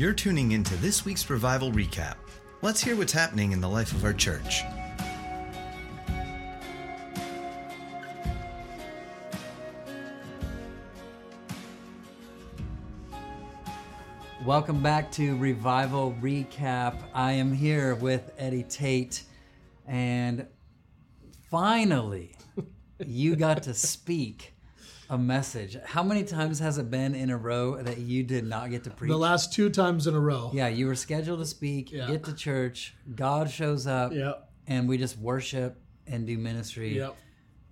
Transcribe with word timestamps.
You're 0.00 0.14
tuning 0.14 0.52
into 0.52 0.74
this 0.76 1.04
week's 1.04 1.28
Revival 1.28 1.70
Recap. 1.72 2.14
Let's 2.62 2.82
hear 2.82 2.96
what's 2.96 3.12
happening 3.12 3.52
in 3.52 3.60
the 3.60 3.68
life 3.68 3.92
of 3.92 4.02
our 4.02 4.14
church. 4.14 4.62
Welcome 14.42 14.82
back 14.82 15.12
to 15.12 15.36
Revival 15.36 16.16
Recap. 16.22 16.96
I 17.12 17.32
am 17.32 17.52
here 17.52 17.94
with 17.94 18.32
Eddie 18.38 18.62
Tate, 18.62 19.24
and 19.86 20.46
finally, 21.50 22.36
you 23.04 23.36
got 23.36 23.62
to 23.64 23.74
speak 23.74 24.54
a 25.10 25.18
message. 25.18 25.76
How 25.84 26.02
many 26.02 26.22
times 26.24 26.60
has 26.60 26.78
it 26.78 26.88
been 26.90 27.14
in 27.14 27.30
a 27.30 27.36
row 27.36 27.82
that 27.82 27.98
you 27.98 28.22
did 28.22 28.44
not 28.46 28.70
get 28.70 28.84
to 28.84 28.90
preach? 28.90 29.10
The 29.10 29.18
last 29.18 29.52
two 29.52 29.68
times 29.68 30.06
in 30.06 30.14
a 30.14 30.20
row. 30.20 30.50
yeah, 30.54 30.68
you 30.68 30.86
were 30.86 30.94
scheduled 30.94 31.40
to 31.40 31.46
speak, 31.46 31.90
Yeah. 31.92 32.06
get 32.06 32.24
to 32.24 32.32
church, 32.32 32.94
God 33.14 33.50
shows 33.50 33.86
up, 33.88 34.12
Yep. 34.12 34.48
and 34.68 34.88
we 34.88 34.96
just 34.98 35.18
worship 35.18 35.82
and 36.06 36.26
do 36.26 36.38
ministry 36.38 36.96
Yep. 36.96 37.16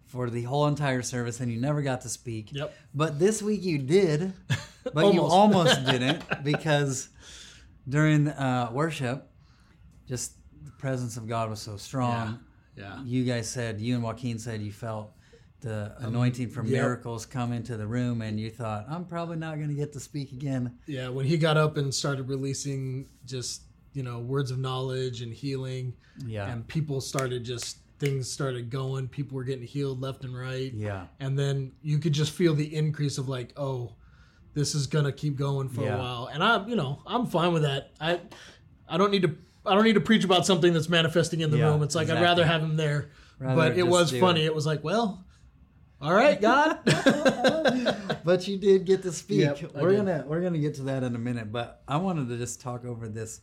for 0.06 0.30
the 0.30 0.43
whole 0.43 0.66
entire 0.66 1.01
service, 1.02 1.38
and 1.41 1.51
you 1.52 1.60
never 1.60 1.80
got 1.80 2.01
to 2.02 2.09
speak. 2.09 2.52
Yep. 2.52 2.74
But 2.93 3.19
this 3.20 3.41
week 3.41 3.62
you 3.62 3.79
did, 3.79 4.32
but 4.93 5.15
you 5.15 5.23
Almost. 5.23 5.32
almost 5.32 5.84
didn't 5.93 6.24
because 6.43 7.09
during 7.88 8.29
uh, 8.29 8.70
worship, 8.73 9.30
just 10.09 10.32
the 10.65 10.73
presence 10.73 11.16
of 11.16 11.29
God 11.29 11.51
was 11.51 11.60
so 11.60 11.77
strong. 11.77 12.41
Yeah. 12.77 13.02
You 13.05 13.24
guys 13.24 13.48
said, 13.48 13.80
you 13.80 13.95
and 13.95 14.02
Joaquin 14.02 14.38
said 14.38 14.60
you 14.60 14.73
felt 14.73 15.12
the 15.60 15.92
anointing 15.98 16.50
from 16.50 16.66
Um, 16.66 16.72
yep. 16.72 16.82
miracles 16.82 17.26
come 17.26 17.52
into 17.52 17.76
the 17.76 17.86
room, 17.86 18.22
and 18.22 18.38
you 18.38 18.50
thought, 18.50 18.86
I'm 18.88 19.04
probably 19.04 19.36
not 19.36 19.56
going 19.56 19.68
to 19.68 19.74
get 19.74 19.92
to 19.94 20.00
speak 20.00 20.32
again. 20.32 20.78
Yeah. 20.86 21.08
When 21.08 21.26
he 21.26 21.36
got 21.36 21.56
up 21.56 21.76
and 21.76 21.92
started 21.92 22.28
releasing 22.28 23.06
just, 23.26 23.62
you 23.92 24.02
know, 24.02 24.20
words 24.20 24.50
of 24.50 24.59
knowledge 24.59 25.23
and 25.23 25.32
healing, 25.32 25.95
Yeah. 26.26 26.50
and 26.50 26.66
people 26.66 27.00
started 27.00 27.45
just, 27.45 27.78
things 27.98 28.30
started 28.30 28.70
going. 28.70 29.09
People 29.09 29.34
were 29.37 29.42
getting 29.45 29.66
healed 29.66 30.00
left 30.00 30.23
and 30.24 30.37
right. 30.38 30.73
yeah. 30.73 31.06
And 31.18 31.37
then 31.37 31.72
you 31.82 31.98
could 31.98 32.12
just 32.12 32.30
feel 32.32 32.54
the 32.54 32.76
increase 32.76 33.18
of 33.18 33.28
like, 33.28 33.52
oh, 33.56 33.95
this 34.54 34.74
is 34.76 34.87
gonna 34.87 35.10
keep 35.12 35.37
going 35.37 35.68
for 35.68 35.82
Yeah. 35.82 35.96
a 35.96 35.98
while. 35.98 36.30
And 36.32 36.43
I, 36.43 36.65
you 36.66 36.76
know, 36.76 37.00
I'm 37.06 37.26
fine 37.26 37.52
with 37.52 37.62
that. 37.62 37.90
I, 38.00 38.20
I 38.88 38.96
don't 38.98 39.10
need 39.10 39.22
to. 39.22 39.37
I 39.66 39.74
don't 39.74 39.84
need 39.84 39.95
to 39.95 40.00
preach 40.00 40.24
about 40.24 40.46
something 40.46 40.72
that's 40.72 40.88
manifesting 40.88 41.40
in 41.40 41.50
the 41.50 41.59
Yeah, 41.59 41.66
room. 41.70 41.82
It's 41.82 41.95
like 41.95 42.04
exactly. 42.04 42.24
I'd 42.24 42.28
rather 42.30 42.46
have 42.46 42.62
him 42.62 42.76
there. 42.76 43.10
Rather 43.38 43.54
but 43.56 43.76
it 43.78 43.87
was 43.87 44.10
funny. 44.16 44.43
it. 44.43 44.46
It. 44.46 44.54
was 44.54 44.65
like, 44.65 44.82
well, 44.82 45.24
all 46.01 46.15
right, 46.15 46.41
God. 46.41 46.80
but 48.24 48.46
you 48.46 48.57
did 48.57 48.85
get 48.85 49.02
to 49.02 49.13
speak. 49.13 49.41
Yep, 49.41 49.74
we're 49.74 49.96
gonna 49.96 50.24
we're 50.27 50.40
gonna 50.40 50.59
get 50.59 50.74
to 50.77 50.82
that 50.82 51.02
in 51.02 51.15
a 51.15 51.18
minute. 51.18 51.51
But 51.51 51.82
I 51.88 51.96
wanted 51.96 52.29
to 52.29 52.37
just 52.37 52.60
talk 52.60 52.85
over 52.85 53.09
this 53.09 53.40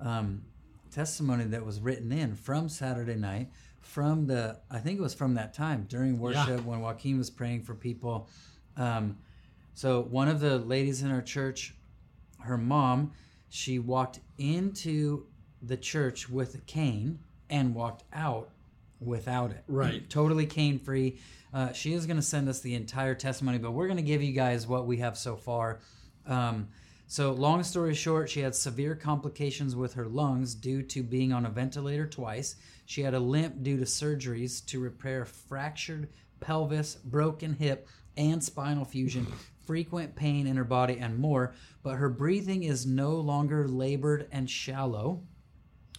um, 0.00 0.42
testimony 0.90 1.44
that 1.44 1.64
was 1.64 1.80
written 1.80 2.10
in 2.10 2.34
from 2.36 2.68
Saturday 2.68 3.16
night, 3.16 3.50
from 3.80 4.26
the 4.26 4.58
I 4.70 4.78
think 4.78 4.98
it 4.98 5.02
was 5.02 5.14
from 5.14 5.34
that 5.34 5.52
time 5.52 5.86
during 5.88 6.18
worship 6.18 6.64
when 6.64 6.80
Joaquin 6.80 7.18
was 7.18 7.28
praying 7.28 7.64
for 7.64 7.74
people. 7.74 8.28
Um, 8.76 9.18
so 9.74 10.02
one 10.02 10.28
of 10.28 10.40
the 10.40 10.58
ladies 10.58 11.02
in 11.02 11.10
our 11.10 11.22
church, 11.22 11.74
her 12.40 12.56
mom, 12.56 13.12
she 13.50 13.78
walked 13.78 14.20
into 14.38 15.26
the 15.62 15.76
church 15.76 16.30
with 16.30 16.54
a 16.54 16.60
cane 16.60 17.18
and 17.50 17.74
walked 17.74 18.04
out 18.12 18.50
without 19.00 19.50
it. 19.50 19.64
Right. 19.66 20.08
totally 20.08 20.46
cane 20.46 20.78
free. 20.78 21.18
Uh, 21.52 21.72
she 21.72 21.92
is 21.94 22.06
going 22.06 22.16
to 22.16 22.22
send 22.22 22.48
us 22.48 22.60
the 22.60 22.74
entire 22.74 23.14
testimony, 23.14 23.58
but 23.58 23.72
we're 23.72 23.86
going 23.86 23.96
to 23.96 24.02
give 24.02 24.22
you 24.22 24.32
guys 24.32 24.66
what 24.66 24.86
we 24.86 24.98
have 24.98 25.18
so 25.18 25.36
far. 25.36 25.80
Um, 26.26 26.68
so, 27.08 27.32
long 27.32 27.64
story 27.64 27.94
short, 27.94 28.30
she 28.30 28.40
had 28.40 28.54
severe 28.54 28.94
complications 28.94 29.74
with 29.74 29.94
her 29.94 30.06
lungs 30.06 30.54
due 30.54 30.82
to 30.82 31.02
being 31.02 31.32
on 31.32 31.44
a 31.44 31.50
ventilator 31.50 32.06
twice. 32.06 32.54
She 32.86 33.02
had 33.02 33.14
a 33.14 33.18
limp 33.18 33.64
due 33.64 33.78
to 33.78 33.84
surgeries 33.84 34.64
to 34.66 34.78
repair 34.78 35.24
fractured 35.24 36.08
pelvis, 36.38 36.94
broken 36.94 37.54
hip, 37.54 37.88
and 38.16 38.42
spinal 38.42 38.84
fusion, 38.84 39.26
frequent 39.66 40.14
pain 40.14 40.46
in 40.46 40.56
her 40.56 40.64
body, 40.64 40.98
and 40.98 41.18
more. 41.18 41.54
But 41.82 41.96
her 41.96 42.10
breathing 42.10 42.62
is 42.62 42.86
no 42.86 43.16
longer 43.16 43.66
labored 43.66 44.28
and 44.30 44.48
shallow. 44.48 45.22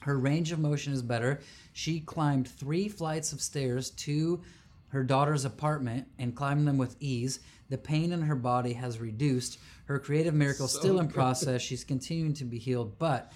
Her 0.02 0.18
range 0.18 0.52
of 0.52 0.60
motion 0.60 0.94
is 0.94 1.02
better. 1.02 1.42
She 1.74 2.00
climbed 2.00 2.48
three 2.48 2.88
flights 2.88 3.34
of 3.34 3.42
stairs 3.42 3.92
to 3.92 4.42
her 4.90 5.04
daughter's 5.04 5.46
apartment 5.46 6.08
and 6.20 6.36
climbed 6.36 6.68
them 6.68 6.78
with 6.78 6.98
ease. 7.00 7.40
The 7.70 7.78
pain 7.78 8.12
in 8.12 8.22
her 8.24 8.36
body 8.36 8.74
has 8.74 9.00
reduced. 9.00 9.60
Her 9.86 10.00
creative 10.00 10.34
miracle 10.34 10.66
is 10.66 10.74
still 10.74 11.00
in 11.00 11.08
process. 11.08 11.62
She's 11.62 11.84
continuing 11.84 12.34
to 12.36 12.46
be 12.46 12.58
healed, 12.60 13.00
but 13.00 13.32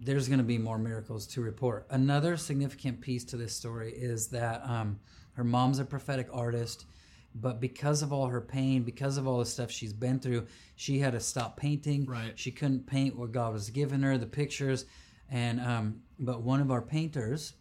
there's 0.00 0.28
going 0.28 0.38
to 0.38 0.44
be 0.44 0.58
more 0.58 0.78
miracles 0.78 1.26
to 1.28 1.42
report. 1.42 1.86
Another 1.90 2.36
significant 2.36 3.00
piece 3.00 3.24
to 3.26 3.36
this 3.36 3.54
story 3.54 3.92
is 3.92 4.28
that 4.28 4.62
um, 4.64 4.98
her 5.34 5.44
mom's 5.44 5.78
a 5.78 5.84
prophetic 5.84 6.28
artist, 6.32 6.86
but 7.34 7.60
because 7.60 8.02
of 8.02 8.12
all 8.12 8.26
her 8.26 8.40
pain, 8.40 8.82
because 8.82 9.18
of 9.18 9.28
all 9.28 9.38
the 9.38 9.46
stuff 9.46 9.70
she's 9.70 9.92
been 9.92 10.18
through, 10.18 10.46
she 10.74 10.98
had 10.98 11.12
to 11.12 11.20
stop 11.20 11.56
painting. 11.56 12.06
Right. 12.06 12.36
She 12.36 12.50
couldn't 12.50 12.86
paint 12.86 13.16
what 13.16 13.30
God 13.30 13.52
was 13.52 13.70
giving 13.70 14.02
her, 14.02 14.18
the 14.18 14.26
pictures, 14.26 14.86
and 15.30 15.60
um, 15.60 16.02
but 16.18 16.42
one 16.42 16.60
of 16.60 16.70
our 16.70 16.82
painters, 16.82 17.54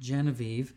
Genevieve, 0.00 0.74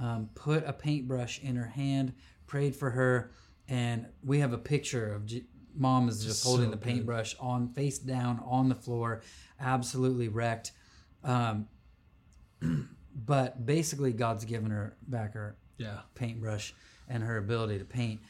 um, 0.00 0.30
put 0.34 0.64
a 0.66 0.72
paintbrush 0.72 1.40
in 1.40 1.56
her 1.56 1.66
hand, 1.66 2.14
prayed 2.46 2.74
for 2.74 2.90
her, 2.90 3.30
and 3.68 4.06
we 4.24 4.40
have 4.40 4.52
a 4.52 4.58
picture 4.58 5.12
of 5.12 5.26
G- 5.26 5.44
mom 5.76 6.08
is 6.08 6.24
just 6.24 6.42
So 6.42 6.50
holding 6.50 6.70
the 6.70 6.76
good. 6.76 6.84
paintbrush 6.84 7.36
on 7.38 7.68
face 7.68 7.98
down 7.98 8.42
on 8.44 8.68
the 8.68 8.74
floor, 8.74 9.22
absolutely 9.60 10.28
wrecked. 10.28 10.72
Um, 11.22 11.68
but 13.14 13.64
basically, 13.64 14.12
God's 14.12 14.44
given 14.44 14.70
her 14.70 14.96
back 15.06 15.34
her 15.34 15.56
yeah. 15.78 16.00
paintbrush 16.14 16.74
and 17.08 17.22
her 17.22 17.36
ability 17.36 17.78
to 17.78 17.84
paint 17.84 18.20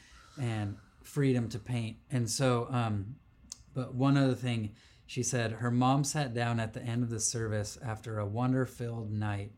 and 0.41 0.77
freedom 1.03 1.47
to 1.49 1.59
paint. 1.59 1.97
And 2.11 2.29
so, 2.29 2.67
um, 2.69 3.15
but 3.73 3.93
one 3.93 4.17
other 4.17 4.35
thing, 4.35 4.73
she 5.05 5.23
said 5.23 5.53
her 5.53 5.71
mom 5.71 6.03
sat 6.03 6.33
down 6.33 6.59
at 6.59 6.73
the 6.73 6.81
end 6.81 7.03
of 7.03 7.09
the 7.09 7.19
service 7.19 7.77
after 7.83 8.19
a 8.19 8.25
wonder 8.25 8.65
filled 8.65 9.11
night. 9.11 9.51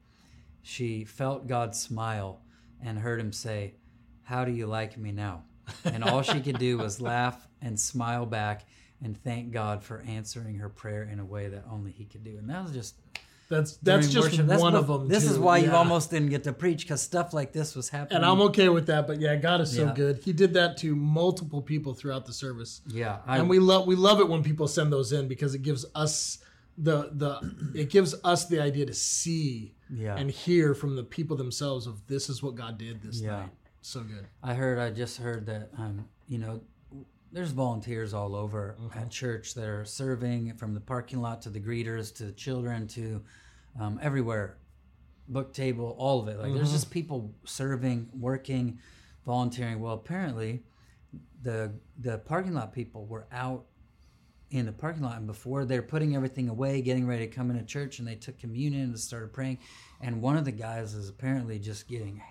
She 0.62 1.06
felt 1.06 1.48
God 1.48 1.76
smile 1.76 2.42
and 2.84 3.00
heard 3.00 3.20
him 3.20 3.32
say, 3.32 3.76
How 4.24 4.46
do 4.46 4.52
you 4.52 4.68
like 4.68 4.98
me 4.98 5.12
now? 5.12 5.44
And 5.84 6.04
all 6.04 6.22
she 6.22 6.40
could 6.40 6.60
do 6.60 6.78
was 6.78 7.02
laugh 7.02 7.48
and 7.62 7.80
smile 7.80 8.26
back 8.26 8.66
and 9.04 9.22
thank 9.24 9.52
God 9.52 9.84
for 9.84 10.02
answering 10.08 10.56
her 10.56 10.70
prayer 10.70 11.04
in 11.04 11.20
a 11.20 11.26
way 11.26 11.48
that 11.50 11.66
only 11.70 11.92
he 11.92 12.06
could 12.06 12.24
do. 12.24 12.38
And 12.38 12.50
that 12.50 12.64
was 12.64 12.72
just 12.72 12.96
That's 13.50 13.78
that's 13.78 14.10
just 14.10 14.32
worship. 14.38 14.48
One 14.60 14.76
of 14.76 14.88
them. 14.88 15.08
This 15.08 15.24
is 15.24 15.38
too. 15.38 15.42
why 15.42 15.60
you 15.60 15.72
almost 15.72 16.12
didn't 16.12 16.30
get 16.30 16.44
to 16.44 16.54
preach 16.54 16.82
because 16.84 17.02
stuff 17.02 17.34
like 17.34 17.54
this 17.54 17.76
was 17.76 17.88
happening. 17.90 18.18
And 18.18 18.26
I'm 18.26 18.42
okay 18.42 18.68
with 18.70 18.88
that, 18.88 19.08
but 19.08 19.22
yeah, 19.22 19.36
God 19.38 19.62
is 19.62 19.74
so 19.74 19.86
Yeah. 19.86 19.94
good. 19.94 20.18
He 20.24 20.34
did 20.34 20.54
that 20.56 20.76
to 20.78 20.96
multiple 20.96 21.62
people 21.62 21.94
throughout 21.94 22.26
the 22.26 22.34
service, 22.34 22.82
yeah, 22.88 23.20
I, 23.26 23.38
and 23.38 23.50
we 23.50 23.60
love 23.60 23.88
we 23.88 23.96
love 23.96 24.20
it 24.20 24.28
when 24.28 24.44
people 24.44 24.68
send 24.68 24.92
those 24.92 25.14
in 25.14 25.28
because 25.30 25.56
it 25.56 25.62
gives 25.62 25.86
us 25.96 26.40
the 26.78 27.10
the 27.14 27.40
it 27.74 27.90
gives 27.90 28.14
us 28.24 28.46
the 28.48 28.60
idea 28.62 28.86
to 28.86 28.94
see 28.94 29.74
Yeah. 29.90 30.18
and 30.18 30.30
hear 30.30 30.74
from 30.74 30.96
the 30.98 31.04
people 31.04 31.38
themselves 31.38 31.88
of 31.88 32.06
this 32.08 32.30
is 32.30 32.44
what 32.44 32.56
God 32.56 32.78
did 32.78 33.02
this 33.02 33.22
Yeah. 33.22 33.32
night. 33.40 33.50
So 33.82 34.02
good. 34.02 34.28
I 34.44 34.54
heard. 34.56 34.78
I 34.78 34.90
just 34.92 35.18
heard 35.20 35.46
that. 35.46 35.70
Um, 35.78 36.06
you 36.28 36.38
know, 36.40 36.60
there's 37.38 37.52
volunteers 37.52 38.16
all 38.16 38.36
over 38.36 38.76
at 38.96 39.12
church 39.12 39.54
that 39.54 39.66
are 39.66 39.86
serving 39.86 40.56
from 40.56 40.74
the 40.74 40.80
parking 40.80 41.22
lot 41.22 41.40
to 41.44 41.52
the 41.52 41.60
greeters 41.60 42.12
to 42.16 42.24
the 42.24 42.32
children 42.32 42.88
to 42.88 43.22
um, 43.80 44.00
everywhere, 44.02 44.58
book 45.28 45.54
table, 45.54 45.96
all 46.00 46.20
of 46.20 46.28
it. 46.30 46.40
Like 46.40 46.52
there's 46.56 46.72
just 46.72 46.90
people 46.90 47.32
serving, 47.46 48.10
working, 48.20 48.80
volunteering. 49.24 49.80
Well, 49.80 49.94
apparently, 49.94 50.64
the 51.44 51.72
the 52.00 52.18
parking 52.18 52.56
lot 52.56 52.74
people 52.74 53.06
were 53.06 53.28
out 53.32 53.66
in 54.50 54.66
the 54.66 54.72
parking 54.72 55.04
lot 55.04 55.18
and 55.18 55.28
before 55.28 55.64
they're 55.64 55.84
putting 55.84 56.16
everything 56.16 56.48
away 56.50 56.82
getting 56.82 57.06
ready 57.06 57.28
to 57.28 57.36
come 57.36 57.52
into 57.52 57.64
church 57.66 58.00
and 58.00 58.08
they 58.08 58.16
took 58.16 58.40
communion 58.40 58.84
and 58.84 59.00
started 59.00 59.34
praying 59.34 59.58
and 60.00 60.22
one 60.22 60.38
of 60.38 60.46
the 60.46 60.52
guys 60.54 60.94
is 60.94 61.10
apparently 61.10 61.60
just 61.60 61.86
getting 61.90 62.22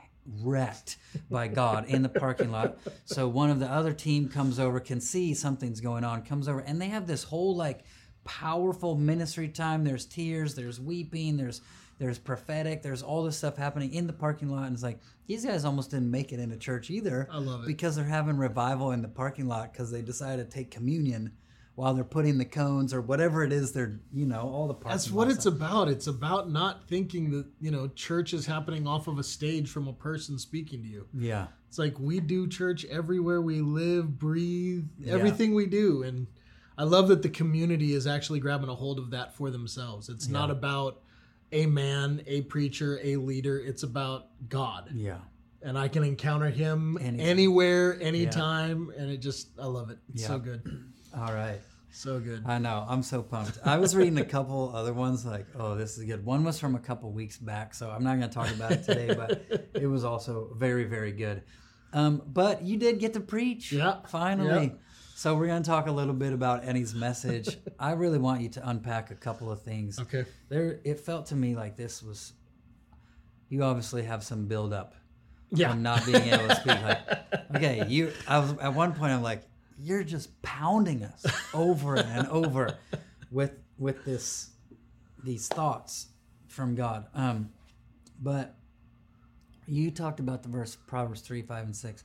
wrecked 0.42 0.96
by 1.30 1.48
god 1.48 1.86
in 1.86 2.02
the 2.02 2.08
parking 2.08 2.50
lot. 2.50 2.78
So 3.04 3.28
one 3.28 3.50
of 3.50 3.60
the 3.60 3.66
other 3.70 3.92
team 3.92 4.28
comes 4.28 4.58
over 4.58 4.80
can 4.80 5.00
see 5.00 5.34
something's 5.34 5.80
going 5.80 6.04
on 6.04 6.22
comes 6.22 6.48
over 6.48 6.60
and 6.60 6.80
they 6.80 6.88
have 6.88 7.06
this 7.06 7.22
whole 7.24 7.54
like 7.56 7.84
powerful 8.24 8.96
ministry 8.96 9.48
time. 9.48 9.84
There's 9.84 10.04
tears 10.04 10.54
there's 10.54 10.80
weeping 10.80 11.36
there's 11.36 11.60
there's 11.98 12.18
prophetic 12.18 12.82
there's 12.82 13.02
all 13.02 13.22
this 13.22 13.38
stuff 13.38 13.56
happening 13.56 13.92
in 13.94 14.06
the 14.06 14.12
parking 14.12 14.48
lot. 14.50 14.64
And 14.64 14.74
it's 14.74 14.82
like 14.82 14.98
these 15.26 15.44
guys 15.44 15.64
almost 15.64 15.90
didn't 15.90 16.10
make 16.10 16.32
it 16.32 16.40
into 16.40 16.56
church 16.56 16.90
either 16.90 17.28
I 17.30 17.38
love 17.38 17.62
it. 17.62 17.66
because 17.66 17.96
they're 17.96 18.04
having 18.04 18.36
revival 18.36 18.90
in 18.92 19.02
the 19.02 19.08
parking 19.08 19.46
lot 19.46 19.72
because 19.72 19.90
they 19.90 20.02
decided 20.02 20.50
to 20.50 20.54
take 20.56 20.70
communion 20.70 21.32
while 21.76 21.94
they're 21.94 22.04
putting 22.04 22.38
the 22.38 22.44
cones 22.44 22.92
or 22.92 23.00
whatever 23.00 23.44
it 23.44 23.52
is 23.52 23.72
they're 23.72 24.00
you 24.12 24.26
know 24.26 24.40
all 24.40 24.66
the 24.66 24.74
parking 24.74 24.90
That's 24.92 25.10
what 25.10 25.28
it's 25.30 25.46
are- 25.46 25.50
about. 25.50 25.88
It's 25.88 26.06
about 26.08 26.50
not 26.50 26.88
thinking 26.88 27.30
that, 27.32 27.46
you 27.60 27.70
know, 27.70 27.86
church 27.88 28.32
is 28.34 28.46
happening 28.46 28.86
off 28.86 29.06
of 29.06 29.18
a 29.18 29.22
stage 29.22 29.68
from 29.70 29.86
a 29.86 29.92
person 29.92 30.38
speaking 30.38 30.82
to 30.82 30.88
you. 30.88 31.06
yeah 31.14 31.46
It's 31.68 31.78
like 31.78 31.98
we 32.00 32.18
do 32.18 32.48
church 32.48 32.84
everywhere 32.86 33.40
we 33.42 33.60
live, 33.60 34.18
breathe, 34.18 34.86
everything 35.06 35.54
we 35.54 35.66
do. 35.66 36.02
And 36.02 36.26
I 36.78 36.84
love 36.84 37.08
that 37.08 37.22
the 37.22 37.28
community 37.28 37.92
is 37.92 38.06
actually 38.06 38.40
grabbing 38.40 38.68
a 38.68 38.74
hold 38.74 38.98
of 38.98 39.10
that 39.10 39.34
for 39.34 39.50
themselves. 39.50 40.08
It's 40.08 40.28
not 40.28 40.50
about 40.50 41.02
a 41.52 41.64
man, 41.66 42.22
a 42.26 42.40
preacher, 42.42 42.98
a 43.02 43.16
leader. 43.16 43.58
It's 43.60 43.82
about 43.82 44.28
God. 44.48 44.90
Yeah. 44.94 45.18
And 45.62 45.78
I 45.78 45.88
can 45.88 46.04
encounter 46.04 46.48
him 46.50 46.98
anywhere, 47.00 47.98
anytime. 48.00 48.92
And 48.96 49.10
it 49.10 49.18
just, 49.18 49.48
I 49.58 49.66
love 49.66 49.90
it. 49.90 49.98
It's 50.14 50.26
so 50.26 50.38
good. 50.38 50.62
All 51.16 51.32
right. 51.32 51.60
So 51.90 52.20
good. 52.20 52.42
I 52.46 52.58
know. 52.58 52.84
I'm 52.88 53.02
so 53.02 53.22
pumped. 53.22 53.58
I 53.64 53.78
was 53.78 53.96
reading 53.96 54.18
a 54.18 54.24
couple 54.24 54.70
other 54.74 54.92
ones 54.92 55.24
like, 55.24 55.46
oh, 55.58 55.74
this 55.76 55.96
is 55.96 56.04
good. 56.04 56.24
One 56.26 56.44
was 56.44 56.58
from 56.60 56.74
a 56.74 56.78
couple 56.78 57.10
weeks 57.10 57.38
back, 57.38 57.72
so 57.74 57.88
I'm 57.90 58.04
not 58.04 58.18
going 58.18 58.28
to 58.28 58.34
talk 58.34 58.50
about 58.50 58.72
it 58.72 58.84
today, 58.84 59.14
but 59.14 59.70
it 59.74 59.86
was 59.86 60.04
also 60.04 60.52
very, 60.56 60.84
very 60.84 61.12
good. 61.12 61.42
Um, 61.94 62.20
but 62.26 62.62
you 62.62 62.76
did 62.76 62.98
get 62.98 63.14
to 63.14 63.20
preach. 63.20 63.72
Yeah. 63.72 64.00
Finally. 64.08 64.66
Yeah. 64.66 64.72
So 65.14 65.34
we're 65.36 65.46
going 65.46 65.62
to 65.62 65.66
talk 65.68 65.86
a 65.86 65.92
little 65.92 66.12
bit 66.12 66.34
about 66.34 66.64
Annie's 66.64 66.94
message. 66.94 67.56
I 67.78 67.92
really 67.92 68.18
want 68.18 68.42
you 68.42 68.50
to 68.50 68.68
unpack 68.68 69.10
a 69.10 69.14
couple 69.14 69.50
of 69.50 69.62
things. 69.62 69.98
Okay. 69.98 70.26
There, 70.50 70.80
it 70.84 71.00
felt 71.00 71.26
to 71.26 71.34
me 71.36 71.56
like 71.56 71.76
this 71.78 72.02
was. 72.02 72.34
You 73.48 73.62
obviously 73.62 74.02
have 74.02 74.22
some 74.22 74.46
build 74.48 74.74
up 74.74 74.94
Yeah. 75.50 75.70
from 75.70 75.82
not 75.82 76.04
being 76.04 76.24
able 76.24 76.48
to 76.48 76.56
speak. 76.56 76.82
Like, 76.82 76.98
okay, 77.56 77.86
you. 77.88 78.12
I 78.28 78.40
was 78.40 78.52
at 78.58 78.74
one 78.74 78.92
point. 78.92 79.12
I'm 79.12 79.22
like, 79.22 79.44
you're 79.78 80.04
just 80.04 80.40
pounding 80.42 81.04
us 81.04 81.26
over 81.54 81.96
and 81.96 82.28
over 82.28 82.78
with 83.30 83.52
with 83.78 84.04
this 84.04 84.50
these 85.22 85.48
thoughts 85.48 86.08
from 86.48 86.74
God. 86.74 87.06
Um, 87.14 87.50
but 88.22 88.54
you 89.66 89.90
talked 89.90 90.20
about 90.20 90.42
the 90.42 90.48
verse 90.48 90.76
Proverbs 90.86 91.20
three, 91.20 91.42
five, 91.42 91.64
and 91.64 91.76
six. 91.76 92.04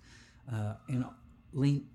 Uh, 0.51 0.73
in 0.89 1.05
lean 1.53 1.87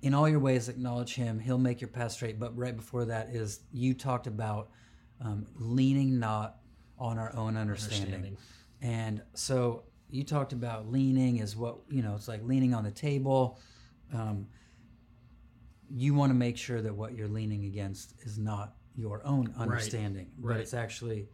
in 0.00 0.14
all 0.14 0.28
your 0.28 0.40
ways 0.40 0.68
acknowledge 0.68 1.14
Him; 1.14 1.38
He'll 1.38 1.58
make 1.58 1.80
your 1.80 1.88
path 1.88 2.12
straight. 2.12 2.40
But 2.40 2.56
right 2.56 2.76
before 2.76 3.04
that 3.04 3.28
is 3.28 3.60
you 3.72 3.94
talked 3.94 4.26
about 4.26 4.70
um, 5.20 5.46
leaning 5.56 6.18
not 6.18 6.56
on 6.98 7.18
our 7.18 7.34
own 7.36 7.56
understanding. 7.56 8.14
Understanding. 8.14 8.36
And 8.80 9.22
so 9.34 9.84
you 10.10 10.24
talked 10.24 10.52
about 10.52 10.90
leaning 10.90 11.38
is 11.38 11.56
what 11.56 11.78
you 11.88 12.02
know. 12.02 12.14
It's 12.16 12.28
like 12.28 12.42
leaning 12.42 12.74
on 12.74 12.82
the 12.82 12.90
table. 12.90 13.60
Um, 14.12 14.48
you 15.94 16.14
want 16.14 16.30
to 16.30 16.34
make 16.34 16.56
sure 16.56 16.80
that 16.80 16.94
what 16.94 17.14
you're 17.14 17.28
leaning 17.28 17.64
against 17.66 18.14
is 18.22 18.38
not 18.38 18.74
your 18.96 19.24
own 19.26 19.52
understanding, 19.58 20.30
but 20.38 20.48
right. 20.48 20.60
it's 20.60 20.74
actually 20.74 21.28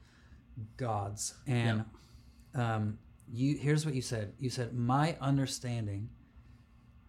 God's. 0.76 1.34
And 1.46 1.84
um, 2.54 2.98
you 3.32 3.56
here's 3.56 3.84
what 3.84 3.94
you 3.94 4.02
said. 4.02 4.32
You 4.38 4.50
said 4.50 4.74
my 4.74 5.16
understanding 5.20 6.08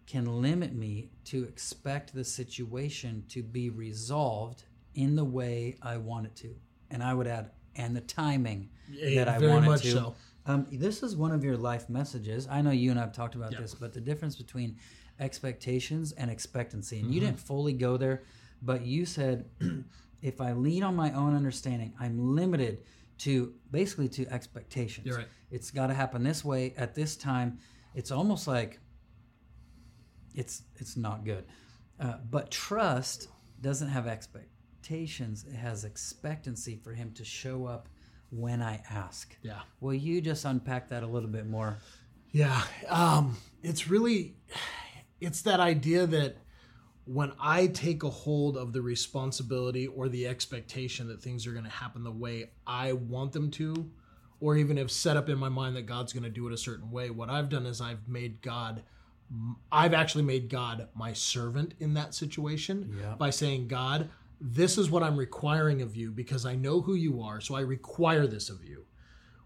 can 0.06 0.42
limit 0.42 0.74
me 0.74 1.10
to 1.24 1.44
expect 1.44 2.14
the 2.14 2.24
situation 2.24 3.24
to 3.28 3.42
be 3.42 3.70
resolved 3.70 4.64
in 4.94 5.14
the 5.14 5.24
way 5.24 5.76
I 5.82 5.96
want 5.96 6.26
it 6.26 6.36
to, 6.36 6.54
and 6.90 7.02
I 7.02 7.14
would 7.14 7.26
add, 7.26 7.50
and 7.76 7.96
the 7.96 8.00
timing 8.00 8.70
Yeah, 8.90 9.24
that 9.24 9.28
I 9.28 9.38
want 9.38 9.66
it 9.66 9.82
to. 9.82 9.90
so. 9.90 10.14
Um, 10.46 10.66
this 10.72 11.02
is 11.02 11.16
one 11.16 11.32
of 11.32 11.44
your 11.44 11.56
life 11.56 11.88
messages. 11.88 12.48
I 12.50 12.62
know 12.62 12.70
you 12.70 12.90
and 12.90 12.98
I've 12.98 13.12
talked 13.12 13.34
about 13.34 13.50
this, 13.52 13.74
but 13.74 13.92
the 13.92 14.00
difference 14.00 14.36
between 14.36 14.78
expectations 15.20 16.12
and 16.12 16.30
expectancy, 16.30 16.96
and 16.96 17.04
Mm-hmm. 17.06 17.12
you 17.14 17.20
didn't 17.20 17.40
fully 17.40 17.72
go 17.72 17.96
there, 17.96 18.22
but 18.62 18.84
you 18.86 19.06
said, 19.06 19.44
if 20.22 20.40
I 20.40 20.52
lean 20.52 20.82
on 20.82 20.96
my 20.96 21.12
own 21.12 21.34
understanding, 21.36 21.92
I'm 22.00 22.34
limited 22.34 22.82
to 23.18 23.52
basically 23.70 24.08
to 24.08 24.26
expectations. 24.28 25.06
You're 25.06 25.18
right. 25.18 25.28
It's 25.50 25.70
got 25.70 25.88
to 25.88 25.94
happen 25.94 26.22
this 26.22 26.44
way 26.44 26.74
at 26.76 26.94
this 26.94 27.16
time. 27.16 27.58
It's 27.94 28.10
almost 28.10 28.46
like 28.48 28.80
it's 30.34 30.62
it's 30.76 30.96
not 30.96 31.24
good. 31.24 31.44
Uh, 31.98 32.14
but 32.30 32.50
trust 32.50 33.28
doesn't 33.60 33.88
have 33.88 34.06
expectations; 34.06 35.44
it 35.48 35.54
has 35.56 35.84
expectancy 35.84 36.76
for 36.82 36.92
Him 36.94 37.12
to 37.14 37.24
show 37.24 37.66
up 37.66 37.88
when 38.30 38.62
I 38.62 38.80
ask. 38.90 39.36
Yeah. 39.42 39.60
Will 39.80 39.94
you 39.94 40.20
just 40.20 40.44
unpack 40.44 40.88
that 40.90 41.02
a 41.02 41.06
little 41.06 41.28
bit 41.28 41.46
more? 41.46 41.78
Yeah, 42.32 42.62
um, 42.88 43.36
it's 43.62 43.88
really 43.88 44.36
it's 45.20 45.42
that 45.42 45.60
idea 45.60 46.06
that 46.06 46.36
when 47.04 47.32
I 47.40 47.66
take 47.66 48.02
a 48.02 48.10
hold 48.10 48.56
of 48.56 48.72
the 48.72 48.82
responsibility 48.82 49.86
or 49.86 50.08
the 50.08 50.26
expectation 50.28 51.08
that 51.08 51.22
things 51.22 51.46
are 51.46 51.52
going 51.52 51.64
to 51.64 51.70
happen 51.70 52.04
the 52.04 52.10
way 52.10 52.50
I 52.66 52.92
want 52.92 53.32
them 53.32 53.50
to, 53.52 53.90
or 54.38 54.56
even 54.56 54.76
have 54.76 54.90
set 54.90 55.16
up 55.16 55.28
in 55.28 55.36
my 55.38 55.48
mind 55.48 55.76
that 55.76 55.82
God's 55.86 56.12
going 56.12 56.22
to 56.22 56.30
do 56.30 56.46
it 56.46 56.52
a 56.52 56.56
certain 56.56 56.90
way, 56.90 57.10
what 57.10 57.28
I've 57.28 57.48
done 57.48 57.66
is 57.66 57.80
I've 57.80 58.08
made 58.08 58.40
God, 58.40 58.82
I've 59.70 59.92
actually 59.92 60.24
made 60.24 60.48
God 60.48 60.88
my 60.94 61.12
servant 61.12 61.74
in 61.78 61.94
that 61.94 62.14
situation 62.14 62.96
Yeah. 62.98 63.14
by 63.16 63.30
saying, 63.30 63.68
God, 63.68 64.08
this 64.40 64.78
is 64.78 64.90
what 64.90 65.02
I'm 65.02 65.16
requiring 65.18 65.82
of 65.82 65.94
you 65.96 66.10
because 66.10 66.46
I 66.46 66.54
know 66.54 66.80
who 66.80 66.94
you 66.94 67.20
are, 67.22 67.40
so 67.40 67.54
I 67.54 67.60
require 67.60 68.26
this 68.26 68.48
of 68.48 68.64
you 68.64 68.86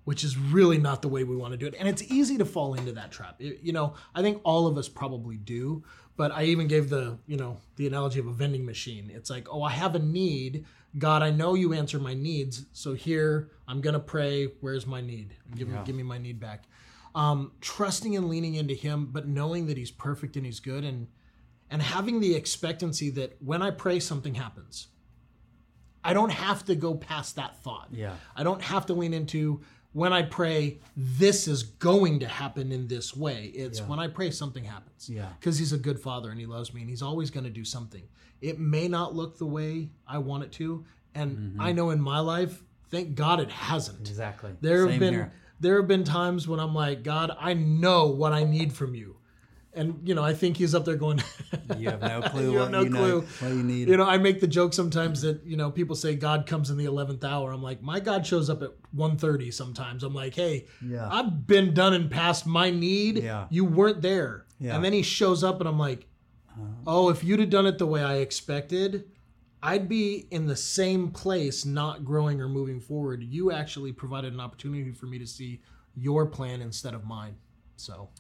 which 0.05 0.23
is 0.25 0.37
really 0.39 0.79
not 0.79 1.03
the 1.03 1.09
way 1.09 1.25
we 1.25 1.35
want 1.37 1.53
to 1.53 1.57
do 1.57 1.67
it. 1.67 1.75
And 1.79 1.89
it's 1.89 2.03
easy 2.03 2.37
to 2.39 2.45
fall 2.45 2.75
into 2.75 2.93
that 2.93 3.11
trap. 3.11 3.37
It- 3.41 3.61
you 3.63 3.73
know, 3.73 3.95
I 4.15 4.23
think 4.23 4.41
all 4.45 4.67
of 4.67 4.77
us 4.79 4.89
probably 4.89 5.37
do, 5.37 5.83
but 6.17 6.31
I 6.31 6.45
even 6.45 6.69
gave 6.69 6.91
the, 6.91 7.19
you 7.27 7.37
know, 7.37 7.59
the 7.77 7.87
analogy 7.87 8.21
of 8.21 8.27
a 8.27 8.33
vending 8.33 8.65
machine. 8.65 9.11
It's 9.13 9.31
like, 9.31 9.49
"Oh, 9.51 9.63
I 9.63 9.71
have 9.71 9.95
a 9.95 9.99
need. 9.99 10.67
God, 10.99 11.23
I 11.23 11.31
know 11.31 11.55
you 11.55 11.73
answer 11.73 11.99
my 11.99 12.15
needs. 12.15 12.67
So 12.73 12.95
here, 12.95 13.51
I'm 13.67 13.81
going 13.81 13.95
to 13.95 14.01
pray, 14.01 14.47
where's 14.61 14.87
my 14.87 15.01
need? 15.01 15.35
Give 15.57 15.69
me 15.69 15.75
give 15.85 15.97
me 15.97 16.03
my 16.05 16.19
need 16.19 16.39
back." 16.39 16.69
Um, 17.15 17.53
trusting 17.61 18.15
and 18.17 18.29
leaning 18.29 18.55
into 18.57 18.75
him, 18.75 19.07
but 19.07 19.27
knowing 19.27 19.67
that 19.67 19.77
he's 19.77 19.91
perfect 19.91 20.37
and 20.37 20.45
he's 20.45 20.61
good 20.61 20.85
and 20.85 21.09
and 21.71 21.81
having 21.81 22.21
the 22.21 22.35
expectancy 22.35 23.09
that 23.11 23.37
when 23.43 23.63
I 23.63 23.71
pray 23.71 23.99
something 23.99 24.35
happens. 24.35 24.89
I 26.07 26.13
don't 26.13 26.31
have 26.33 26.65
to 26.67 26.75
go 26.75 26.95
past 26.95 27.37
that 27.37 27.63
thought. 27.63 27.89
Yeah. 27.91 28.17
I 28.37 28.43
don't 28.43 28.61
have 28.61 28.85
to 28.87 28.93
lean 28.95 29.15
into 29.15 29.63
when 29.95 30.13
I 30.13 30.23
pray, 30.23 30.79
this 30.97 31.49
is 31.49 31.63
going 31.63 32.21
to 32.21 32.29
happen 32.29 32.71
in 32.73 32.87
this 32.89 33.17
way. 33.17 33.47
It's 33.55 33.81
when 33.81 33.99
I 33.99 34.09
pray, 34.09 34.31
something 34.31 34.65
happens. 34.65 35.09
Yeah. 35.09 35.29
Because 35.41 35.59
he's 35.59 35.73
a 35.73 35.79
good 35.79 35.99
father 35.99 36.31
and 36.31 36.39
he 36.39 36.47
loves 36.47 36.75
me 36.75 36.83
and 36.83 36.91
he's 36.91 37.01
always 37.03 37.31
going 37.31 37.45
to 37.45 37.51
do 37.51 37.65
something. 37.65 38.03
It 38.43 38.59
may 38.59 38.89
not 38.89 39.15
look 39.15 39.39
the 39.39 39.47
way 39.47 39.91
I 40.07 40.19
want 40.19 40.45
it 40.45 40.53
to. 40.53 40.85
And 41.15 41.39
Mm-hmm. 41.39 41.61
I 41.61 41.73
know 41.73 41.91
in 41.91 42.01
my 42.01 42.19
life, 42.19 42.63
thank 42.91 43.15
God 43.15 43.39
it 43.41 43.51
hasn't. 43.51 44.01
Exactly. 44.09 44.51
There 44.61 44.87
have 44.89 44.99
been 44.99 45.15
here. 45.15 45.33
there 45.61 45.77
have 45.77 45.87
been 45.89 46.05
times 46.05 46.47
when 46.49 46.59
I'm 46.61 46.75
like, 46.75 47.03
God, 47.05 47.31
I 47.39 47.55
know 47.55 48.07
what 48.07 48.33
I 48.33 48.43
need 48.45 48.73
from 48.73 48.95
you. 48.95 49.17
And 49.77 50.01
you 50.07 50.15
know, 50.15 50.23
I 50.23 50.35
think 50.35 50.57
he's 50.57 50.75
up 50.75 50.85
there 50.85 50.97
going 50.97 51.23
You 51.79 51.91
have 51.91 52.01
no 52.01 52.23
clue 52.23 52.53
You 52.53 52.59
have 52.59 52.71
no 52.71 52.83
you 52.83 52.91
know, 52.91 52.99
clue. 52.99 53.21
what 53.41 53.49
you 53.57 53.63
need. 53.63 53.89
You 53.89 53.97
know, 53.97 54.07
I 54.07 54.19
make 54.19 54.41
the 54.41 54.47
joke 54.47 54.73
sometimes 54.75 55.23
that, 55.23 55.45
you 55.45 55.57
know, 55.57 55.71
people 55.71 55.97
say 55.97 56.15
God 56.15 56.47
comes 56.47 56.71
in 56.71 56.77
the 56.77 56.85
11th 56.87 57.25
hour. 57.25 57.53
I'm 57.53 57.63
like, 57.63 57.83
my 57.83 58.01
God 58.01 58.27
shows 58.27 58.49
up 58.51 58.63
at 58.63 58.71
1.30 58.97 59.53
sometimes. 59.53 60.03
I'm 60.03 60.15
like, 60.15 60.35
hey, 60.35 60.67
Yeah. 60.85 61.09
I've 61.11 61.47
been 61.47 61.75
done 61.75 61.95
and 61.95 62.11
past 62.11 62.47
my 62.47 62.71
need. 62.71 63.19
Yeah. 63.19 63.47
You 63.51 63.65
weren't 63.65 64.03
there. 64.03 64.47
Yeah. 64.61 64.77
And 64.77 64.85
then 64.85 64.93
he 64.93 65.03
shows 65.03 65.43
up 65.43 65.61
and 65.61 65.69
I'm 65.69 65.79
like, 65.79 66.07
uh-huh. 66.51 66.67
oh, 66.87 67.09
if 67.11 67.25
you'd 67.25 67.41
have 67.41 67.51
done 67.51 67.67
it 67.67 67.79
the 67.79 67.87
way 67.87 68.03
I 68.03 68.17
expected, 68.17 69.05
I'd 69.63 69.89
be 69.89 70.27
in 70.31 70.47
the 70.47 70.57
same 70.57 71.11
place, 71.11 71.65
not 71.65 72.05
growing 72.05 72.41
or 72.41 72.49
moving 72.49 72.81
forward. 72.81 73.23
You 73.23 73.51
actually 73.51 73.93
provided 73.93 74.33
an 74.35 74.41
opportunity 74.41 74.93
for 74.93 75.07
me 75.07 75.19
to 75.19 75.27
see 75.27 75.63
your 75.97 76.27
plan 76.27 76.61
instead 76.61 76.93
of 76.93 77.05
mine. 77.05 77.37
So, 77.77 78.11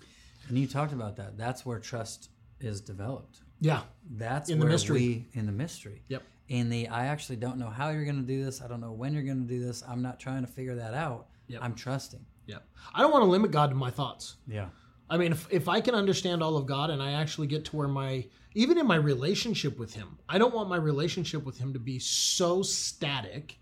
and 0.48 0.58
you 0.58 0.66
talked 0.66 0.92
about 0.92 1.16
that. 1.16 1.36
That's 1.38 1.64
where 1.64 1.78
trust 1.78 2.30
is 2.60 2.80
developed. 2.80 3.40
yeah. 3.60 3.82
That's 4.16 4.50
In 4.50 4.58
the 4.58 4.66
mystery. 4.66 4.98
we 4.98 5.26
in 5.40 5.46
the 5.46 5.52
mystery. 5.52 6.02
Yep. 6.08 6.22
In 6.48 6.68
the 6.68 6.88
I 6.88 7.06
actually 7.06 7.36
don't 7.36 7.56
know 7.56 7.70
how 7.70 7.88
you're 7.90 8.04
going 8.04 8.20
to 8.20 8.26
do 8.26 8.44
this. 8.44 8.60
I 8.60 8.68
don't 8.68 8.80
know 8.80 8.92
when 8.92 9.14
you're 9.14 9.22
going 9.22 9.40
to 9.46 9.48
do 9.48 9.64
this. 9.64 9.82
I'm 9.88 10.02
not 10.02 10.20
trying 10.20 10.42
to 10.42 10.46
figure 10.50 10.74
that 10.74 10.92
out. 10.92 11.28
Yep. 11.48 11.60
I'm 11.62 11.74
trusting. 11.74 12.24
Yeah. 12.46 12.58
I 12.94 13.00
don't 13.00 13.10
want 13.12 13.22
to 13.22 13.30
limit 13.30 13.50
God 13.50 13.70
to 13.70 13.76
my 13.76 13.90
thoughts. 13.90 14.36
Yeah. 14.46 14.66
I 15.08 15.16
mean, 15.16 15.32
if, 15.32 15.46
if 15.50 15.68
I 15.68 15.80
can 15.80 15.94
understand 15.94 16.42
all 16.42 16.56
of 16.58 16.66
God 16.66 16.90
and 16.90 17.02
I 17.02 17.12
actually 17.12 17.46
get 17.46 17.64
to 17.66 17.76
where 17.76 17.88
my, 17.88 18.26
even 18.54 18.76
in 18.78 18.86
my 18.86 18.96
relationship 18.96 19.78
with 19.78 19.94
Him, 19.94 20.18
I 20.28 20.36
don't 20.38 20.54
want 20.54 20.68
my 20.68 20.76
relationship 20.76 21.44
with 21.44 21.58
Him 21.58 21.72
to 21.72 21.78
be 21.78 21.98
so 21.98 22.62
static 22.62 23.58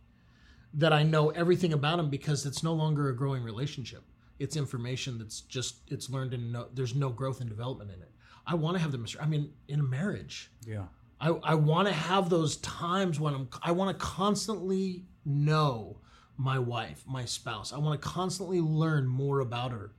that 0.75 0.93
I 0.93 1.03
know 1.05 1.31
everything 1.31 1.73
about 1.73 1.99
Him 2.01 2.11
because 2.11 2.47
it's 2.47 2.63
no 2.65 2.73
longer 2.73 3.09
a 3.09 3.17
growing 3.17 3.43
relationship. 3.45 4.03
It's 4.43 4.57
information 4.57 5.19
that's 5.19 5.41
just, 5.43 5.77
it's 5.89 6.11
learned 6.11 6.35
and 6.35 6.53
no, 6.53 6.67
there's 6.75 6.95
no 6.95 7.09
growth 7.11 7.41
and 7.41 7.49
development 7.49 7.91
in 7.97 8.03
it. 8.03 8.11
I 8.47 8.55
want 8.57 8.77
to 8.77 8.83
have 8.83 8.93
the 8.93 8.99
mystery. 8.99 9.21
I 9.23 9.27
mean, 9.27 9.53
in 9.69 9.81
a 9.81 9.85
marriage, 9.85 10.51
Yeah. 10.67 10.85
I, 11.21 11.29
I 11.29 11.55
want 11.55 11.87
to 11.87 11.95
have 11.95 12.29
those 12.29 12.57
times 12.57 13.21
when 13.21 13.33
I'm 13.35 13.49
I 13.63 13.71
want 13.71 13.97
to 13.97 14.05
constantly 14.05 15.05
know 15.25 15.99
my 16.37 16.59
wife, 16.59 17.05
my 17.07 17.25
spouse. 17.25 17.73
I 17.73 17.79
want 17.79 18.01
to 18.03 18.09
constantly 18.09 18.61
learn 18.61 19.07
more 19.07 19.39
about 19.41 19.71
her. 19.71 19.93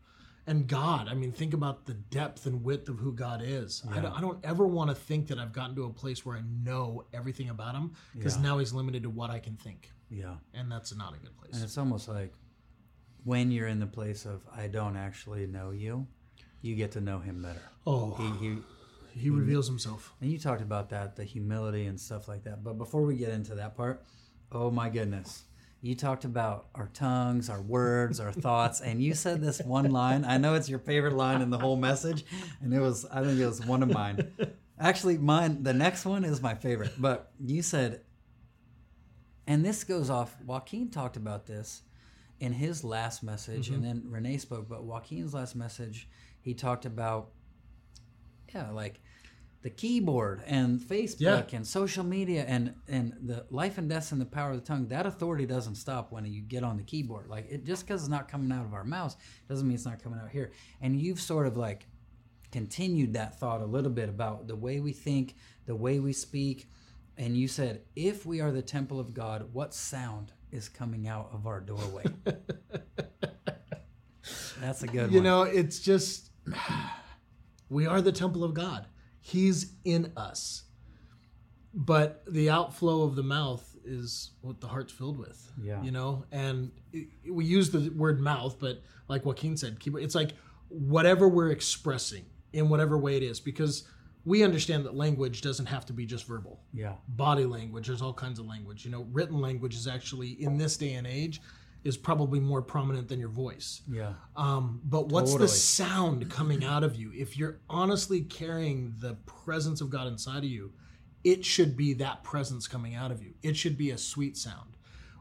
And 0.45 0.67
God, 0.67 1.07
I 1.07 1.13
mean, 1.13 1.31
think 1.31 1.53
about 1.53 1.85
the 1.85 1.93
depth 1.93 2.45
and 2.45 2.61
width 2.65 2.89
of 2.89 2.99
who 2.99 3.13
God 3.13 3.41
is. 3.41 3.81
I, 3.89 4.01
don't, 4.01 4.11
I 4.17 4.19
don't 4.19 4.43
ever 4.43 4.67
want 4.67 4.89
to 4.89 4.95
think 4.95 5.27
that 5.27 5.39
I've 5.39 5.53
gotten 5.53 5.73
to 5.77 5.85
a 5.85 5.89
place 5.89 6.25
where 6.25 6.35
I 6.35 6.41
know 6.65 7.05
everything 7.13 7.47
about 7.49 7.75
Him 7.75 7.93
because 8.13 8.35
Yeah. 8.35 8.41
now 8.43 8.57
He's 8.57 8.73
limited 8.73 9.03
to 9.03 9.09
what 9.09 9.29
I 9.29 9.39
can 9.39 9.55
think. 9.55 9.89
Yeah. 10.09 10.35
And 10.53 10.69
that's 10.69 10.93
not 10.93 11.15
a 11.15 11.19
good 11.19 11.37
place. 11.37 11.53
And 11.53 11.63
it's 11.63 11.77
almost 11.77 12.09
like 12.09 12.33
when 13.23 13.51
you're 13.51 13.67
in 13.67 13.79
the 13.79 13.87
place 13.87 14.25
of 14.25 14.41
I 14.55 14.67
don't 14.67 14.97
actually 14.97 15.47
know 15.47 15.71
you, 15.71 16.07
you 16.61 16.75
get 16.75 16.91
to 16.93 17.01
know 17.01 17.19
him 17.19 17.41
better. 17.41 17.61
Oh, 17.85 18.15
He, 18.15 18.47
he 18.47 18.57
He 19.15 19.29
reveals 19.29 19.67
himself. 19.67 20.13
And 20.21 20.31
you 20.31 20.39
talked 20.39 20.61
about 20.61 20.89
that, 20.89 21.15
the 21.15 21.23
humility 21.23 21.85
and 21.85 21.99
stuff 21.99 22.27
like 22.27 22.43
that. 22.45 22.63
But 22.63 22.77
before 22.77 23.03
we 23.03 23.15
get 23.15 23.29
into 23.29 23.55
that 23.55 23.75
part, 23.75 24.03
oh 24.51 24.71
my 24.71 24.89
goodness. 24.89 25.43
You 25.81 25.95
talked 25.95 26.23
about 26.23 26.67
our 26.75 26.87
tongues, 26.93 27.49
our 27.49 27.61
words, 27.61 28.21
our 28.21 28.31
thoughts, 28.31 28.79
and 28.79 29.03
you 29.03 29.13
said 29.13 29.41
this 29.41 29.59
one 29.59 29.91
line. 29.91 30.23
I 30.23 30.37
know 30.37 30.53
it's 30.53 30.69
your 30.69 30.79
favorite 30.79 31.13
line 31.13 31.41
in 31.41 31.49
the 31.49 31.59
whole 31.59 31.75
message, 31.75 32.23
and 32.61 32.73
it 32.73 32.79
was, 32.79 33.05
I 33.11 33.21
think 33.21 33.37
it 33.37 33.45
was 33.45 33.65
one 33.65 33.83
of 33.83 33.91
mine. 33.91 34.31
Actually, 34.79 35.17
mine, 35.17 35.61
the 35.63 35.73
next 35.73 36.05
one 36.05 36.23
is 36.23 36.41
my 36.41 36.55
favorite. 36.55 36.93
But 36.97 37.33
you 37.37 37.61
said, 37.61 37.99
and 39.45 39.65
this 39.65 39.83
goes 39.83 40.09
off, 40.09 40.33
Joaquin 40.45 40.89
talked 40.89 41.17
about 41.17 41.47
this 41.47 41.81
in 42.43 42.51
his 42.51 42.83
last 42.83 43.23
message, 43.23 43.69
and 43.69 43.77
mm-hmm. 43.77 44.01
then 44.01 44.03
Renee 44.11 44.37
spoke, 44.37 44.67
but 44.67 44.83
Joaquin's 44.83 45.33
last 45.33 45.55
message, 45.55 46.09
he 46.41 46.53
talked 46.53 46.83
about, 46.83 47.29
yeah, 48.53 48.69
like 48.71 48.99
the 49.61 49.69
keyboard 49.69 50.43
and 50.45 50.77
Facebook 50.77 51.51
Yeah. 51.51 51.55
and 51.57 51.65
social 51.65 52.03
media 52.03 52.43
and 52.45 52.75
and 52.89 53.13
the 53.21 53.45
life 53.49 53.77
and 53.77 53.87
death 53.87 54.11
and 54.11 54.19
the 54.19 54.25
power 54.25 54.51
of 54.51 54.57
the 54.57 54.65
tongue. 54.65 54.89
That 54.89 55.05
authority 55.05 55.45
doesn't 55.45 55.75
stop 55.75 56.11
when 56.11 56.25
you 56.25 56.41
get 56.41 56.65
on 56.65 56.75
the 56.75 56.83
keyboard. 56.83 57.27
Like 57.29 57.49
it 57.49 57.63
just 57.63 57.87
because 57.87 58.01
it's 58.01 58.09
not 58.09 58.27
coming 58.27 58.51
out 58.51 58.65
of 58.65 58.73
our 58.73 58.83
mouths 58.83 59.15
doesn't 59.47 59.65
mean 59.65 59.75
it's 59.75 59.85
not 59.85 60.03
coming 60.03 60.19
out 60.19 60.29
here. 60.29 60.51
And 60.81 60.99
you've 60.99 61.21
sort 61.21 61.47
of 61.47 61.55
like 61.55 61.87
continued 62.51 63.13
that 63.13 63.39
thought 63.39 63.61
a 63.61 63.65
little 63.65 63.89
bit 63.89 64.09
about 64.09 64.49
the 64.49 64.55
way 64.57 64.81
we 64.81 64.91
think, 64.91 65.35
the 65.65 65.77
way 65.77 66.01
we 66.01 66.11
speak. 66.11 66.69
And 67.17 67.37
you 67.37 67.47
said, 67.47 67.83
if 67.95 68.25
we 68.25 68.41
are 68.41 68.51
the 68.51 68.61
temple 68.61 68.99
of 68.99 69.13
God, 69.13 69.53
what 69.53 69.73
sound 69.73 70.33
is 70.53 70.69
coming 70.69 71.07
out 71.07 71.29
of 71.33 71.47
our 71.47 71.59
doorway? 71.59 72.03
That's 74.61 74.83
a 74.83 74.87
good 74.87 75.11
You 75.11 75.17
one. 75.17 75.23
know, 75.23 75.41
it's 75.43 75.79
just 75.79 76.29
we 77.69 77.85
are 77.85 78.01
the 78.01 78.11
temple 78.11 78.43
of 78.43 78.53
God. 78.53 78.85
He's 79.19 79.73
in 79.83 80.11
us. 80.15 80.63
But 81.73 82.23
the 82.27 82.49
outflow 82.51 83.01
of 83.01 83.15
the 83.15 83.23
mouth 83.23 83.67
is 83.83 84.31
what 84.41 84.61
the 84.61 84.67
heart's 84.67 84.93
filled 84.93 85.17
with. 85.17 85.51
Yeah. 85.61 85.81
You 85.81 85.91
know, 85.91 86.23
and 86.31 86.71
it, 86.91 87.07
we 87.29 87.45
use 87.45 87.71
the 87.71 87.89
word 87.95 88.19
mouth, 88.21 88.57
but 88.59 88.81
like 89.07 89.25
Joaquin 89.25 89.57
said, 89.57 89.79
keep- 89.79 89.97
it's 89.97 90.13
like 90.15 90.33
whatever 90.69 91.27
we're 91.27 91.49
expressing 91.49 92.25
in 92.53 92.69
whatever 92.69 92.97
way 92.97 93.17
it 93.17 93.23
is, 93.23 93.39
because 93.39 93.87
we 94.25 94.43
understand 94.43 94.85
that 94.85 94.95
language 94.95 95.41
doesn't 95.41 95.65
have 95.65 95.85
to 95.87 95.93
be 95.93 96.05
just 96.05 96.25
verbal. 96.25 96.61
Yeah. 96.73 96.93
body 97.07 97.45
language 97.45 97.87
there's 97.87 98.01
all 98.01 98.13
kinds 98.13 98.39
of 98.39 98.45
language 98.45 98.85
you 98.85 98.91
know 98.91 99.05
written 99.11 99.39
language 99.41 99.75
is 99.75 99.87
actually 99.87 100.29
in 100.41 100.57
this 100.57 100.77
day 100.77 100.93
and 100.93 101.05
age 101.07 101.41
is 101.83 101.97
probably 101.97 102.39
more 102.39 102.61
prominent 102.61 103.09
than 103.09 103.19
your 103.19 103.27
voice. 103.27 103.81
Yeah. 103.91 104.13
um, 104.37 104.79
but 104.85 105.09
what's 105.09 105.31
Totally. 105.31 105.47
the 105.47 105.53
sound 105.53 106.31
coming 106.31 106.63
out 106.63 106.81
of 106.83 106.95
you? 106.95 107.11
If 107.13 107.37
you're 107.37 107.59
honestly 107.69 108.21
carrying 108.21 108.93
the 108.99 109.15
presence 109.25 109.81
of 109.81 109.89
god 109.89 110.07
inside 110.07 110.39
of 110.39 110.49
you 110.49 110.71
it 111.23 111.45
should 111.45 111.77
be 111.77 111.93
that 111.93 112.23
presence 112.23 112.67
coming 112.67 112.95
out 112.95 113.09
of 113.11 113.23
you. 113.23 113.33
It 113.41 113.55
should 113.55 113.77
be 113.77 113.91
a 113.91 113.97
sweet 113.97 114.35
sound. 114.37 114.75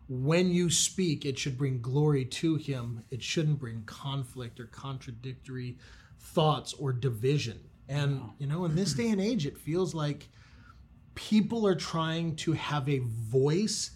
When 0.08 0.50
you 0.50 0.68
speak 0.68 1.24
it 1.24 1.38
should 1.38 1.56
bring 1.56 1.80
glory 1.80 2.24
to 2.24 2.56
him. 2.56 3.04
It 3.10 3.22
shouldn't 3.22 3.58
bring 3.60 3.82
conflict 3.84 4.58
or 4.60 4.66
contradictory 4.66 5.78
thoughts 6.18 6.72
or 6.74 6.92
division 6.92 7.60
and 7.88 8.22
you 8.38 8.46
know 8.46 8.64
in 8.64 8.74
this 8.74 8.94
day 8.94 9.10
and 9.10 9.20
age 9.20 9.46
it 9.46 9.58
feels 9.58 9.94
like 9.94 10.28
people 11.14 11.66
are 11.66 11.74
trying 11.74 12.34
to 12.36 12.52
have 12.52 12.88
a 12.88 13.00
voice 13.00 13.90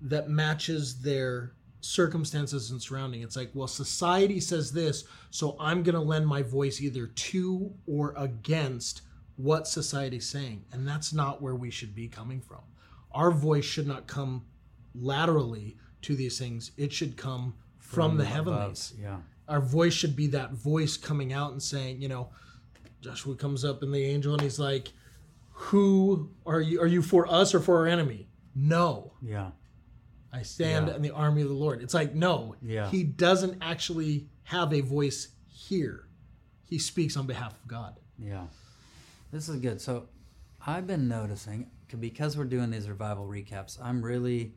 that 0.00 0.28
matches 0.28 1.00
their 1.00 1.52
circumstances 1.80 2.70
and 2.70 2.80
surrounding. 2.80 3.22
It's 3.22 3.36
like, 3.36 3.50
well, 3.54 3.66
society 3.66 4.40
says 4.40 4.72
this, 4.72 5.04
so 5.30 5.56
I'm 5.58 5.82
going 5.82 5.94
to 5.94 6.00
lend 6.00 6.26
my 6.26 6.42
voice 6.42 6.80
either 6.80 7.06
to 7.06 7.72
or 7.86 8.14
against 8.16 9.02
what 9.36 9.66
society's 9.68 10.28
saying. 10.28 10.64
And 10.72 10.86
that's 10.86 11.12
not 11.12 11.42
where 11.42 11.54
we 11.54 11.70
should 11.70 11.94
be 11.94 12.08
coming 12.08 12.40
from. 12.40 12.60
Our 13.12 13.30
voice 13.30 13.64
should 13.64 13.86
not 13.86 14.06
come 14.06 14.44
laterally 14.94 15.76
to 16.02 16.14
these 16.14 16.38
things, 16.38 16.70
it 16.76 16.92
should 16.92 17.16
come 17.16 17.54
from, 17.78 18.16
the 18.16 18.22
above. 18.22 18.34
heavenlies 18.34 18.94
Yeah. 19.00 19.18
our 19.48 19.60
voice 19.60 19.92
should 19.92 20.14
be 20.16 20.28
that 20.28 20.52
voice 20.52 20.96
coming 20.96 21.32
out 21.32 21.52
and 21.52 21.62
saying, 21.62 22.00
you 22.00 22.08
know, 22.08 22.30
Joshua 23.06 23.36
comes 23.36 23.64
up 23.64 23.82
in 23.82 23.92
the 23.92 24.04
angel 24.04 24.32
and 24.32 24.42
he's 24.42 24.58
like, 24.58 24.92
"Who 25.52 26.30
are 26.44 26.60
you? 26.60 26.80
Are 26.80 26.86
you 26.86 27.02
for 27.02 27.26
us 27.30 27.54
or 27.54 27.60
for 27.60 27.78
our 27.78 27.86
enemy?" 27.86 28.28
No, 28.54 29.12
Yeah. 29.22 29.50
I 30.32 30.42
stand 30.42 30.88
Yeah. 30.88 30.96
in 30.96 31.02
the 31.02 31.10
army 31.12 31.42
of 31.42 31.48
the 31.48 31.54
Lord. 31.54 31.82
It's 31.82 31.94
like 31.94 32.14
no, 32.14 32.56
Yeah. 32.62 32.90
he 32.90 33.04
doesn't 33.04 33.62
actually 33.62 34.28
have 34.44 34.72
a 34.72 34.80
voice 34.80 35.28
here. 35.46 36.08
He 36.64 36.78
speaks 36.78 37.16
on 37.16 37.26
behalf 37.26 37.52
of 37.62 37.68
God. 37.68 38.00
Yeah. 38.18 38.46
This 39.30 39.48
is 39.48 39.56
good. 39.60 39.80
So 39.80 40.08
I've 40.66 40.86
been 40.86 41.06
noticing 41.08 41.70
because 42.00 42.36
we're 42.36 42.44
doing 42.44 42.70
these 42.70 42.88
revival 42.88 43.26
recaps, 43.26 43.78
I'm 43.80 44.02
really 44.02 44.54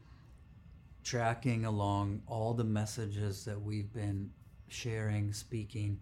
tracking 1.03 1.65
along 1.65 2.21
all 2.27 2.53
the 2.53 2.63
messages 2.63 3.45
that 3.45 3.61
we've 3.61 3.91
been 3.93 4.31
sharing, 4.67 5.31
speaking, 5.33 5.99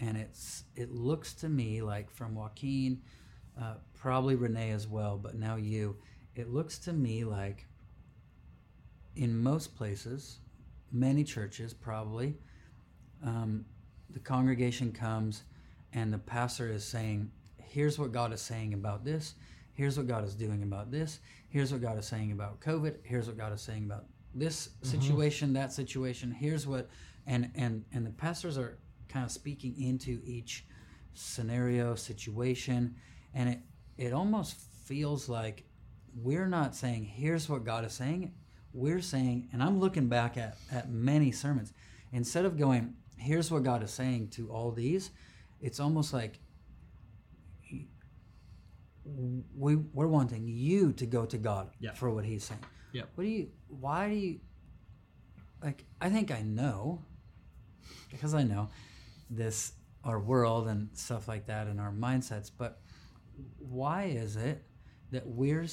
and 0.00 0.16
it's 0.16 0.64
it 0.76 0.92
looks 0.92 1.34
to 1.34 1.48
me 1.48 1.82
like 1.82 2.10
from 2.10 2.34
Joaquin, 2.34 3.00
uh, 3.60 3.74
probably 3.94 4.34
Renee 4.34 4.70
as 4.70 4.86
well, 4.86 5.18
but 5.18 5.34
now 5.34 5.56
you, 5.56 5.96
it 6.34 6.48
looks 6.48 6.78
to 6.80 6.92
me 6.92 7.24
like 7.24 7.66
in 9.16 9.36
most 9.36 9.76
places, 9.76 10.38
many 10.92 11.24
churches 11.24 11.74
probably, 11.74 12.36
um, 13.24 13.64
the 14.10 14.20
congregation 14.20 14.92
comes 14.92 15.42
and 15.92 16.12
the 16.12 16.18
pastor 16.18 16.70
is 16.70 16.84
saying, 16.84 17.30
Here's 17.60 17.98
what 17.98 18.12
God 18.12 18.32
is 18.32 18.40
saying 18.40 18.72
about 18.72 19.04
this. 19.04 19.34
Here's 19.74 19.98
what 19.98 20.06
God 20.06 20.24
is 20.24 20.34
doing 20.34 20.62
about 20.62 20.90
this. 20.90 21.18
Here's 21.48 21.70
what 21.70 21.82
God 21.82 21.98
is 21.98 22.06
saying 22.06 22.32
about 22.32 22.60
COVID. 22.60 22.96
Here's 23.02 23.26
what 23.26 23.36
God 23.36 23.52
is 23.52 23.60
saying 23.60 23.84
about 23.84 24.06
this 24.34 24.70
situation, 24.82 25.52
that 25.52 25.72
situation. 25.72 26.30
Here's 26.30 26.66
what, 26.66 26.88
and 27.26 27.50
and 27.54 27.84
and 27.92 28.06
the 28.06 28.10
pastors 28.10 28.56
are 28.56 28.78
kind 29.08 29.24
of 29.24 29.30
speaking 29.30 29.80
into 29.80 30.20
each 30.24 30.66
scenario, 31.14 31.94
situation, 31.94 32.94
and 33.34 33.48
it 33.48 33.60
it 33.96 34.12
almost 34.12 34.56
feels 34.84 35.28
like 35.28 35.64
we're 36.14 36.46
not 36.46 36.74
saying 36.74 37.04
here's 37.04 37.48
what 37.48 37.64
God 37.64 37.84
is 37.84 37.92
saying. 37.92 38.32
We're 38.72 39.00
saying, 39.00 39.48
and 39.52 39.62
I'm 39.62 39.80
looking 39.80 40.08
back 40.08 40.36
at 40.36 40.56
at 40.70 40.90
many 40.90 41.32
sermons, 41.32 41.72
instead 42.12 42.44
of 42.44 42.56
going 42.56 42.94
here's 43.16 43.50
what 43.50 43.64
God 43.64 43.82
is 43.82 43.90
saying 43.90 44.28
to 44.28 44.50
all 44.50 44.70
these, 44.70 45.10
it's 45.60 45.80
almost 45.80 46.12
like 46.12 46.38
we 49.04 49.76
we're 49.76 50.06
wanting 50.06 50.46
you 50.46 50.92
to 50.92 51.06
go 51.06 51.24
to 51.26 51.38
God 51.38 51.70
for 51.94 52.10
what 52.10 52.24
He's 52.24 52.44
saying. 52.44 52.64
Yeah. 52.92 53.02
What 53.14 53.24
do 53.24 53.30
you? 53.30 53.48
Why 53.68 54.08
do 54.08 54.14
you? 54.14 54.40
Like, 55.62 55.84
I 56.00 56.08
think 56.08 56.30
I 56.30 56.42
know, 56.42 57.02
because 58.10 58.32
I 58.32 58.44
know 58.44 58.70
this 59.30 59.72
our 60.04 60.18
world 60.18 60.68
and 60.68 60.88
stuff 60.92 61.28
like 61.28 61.46
that 61.46 61.66
and 61.66 61.80
our 61.80 61.92
mindsets. 61.92 62.50
But 62.56 62.80
why 63.58 64.04
is 64.04 64.36
it 64.36 64.64
that 65.10 65.26
we're 65.26 65.66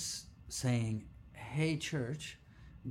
saying, 0.47 1.05
"Hey, 1.33 1.77
church, 1.77 2.39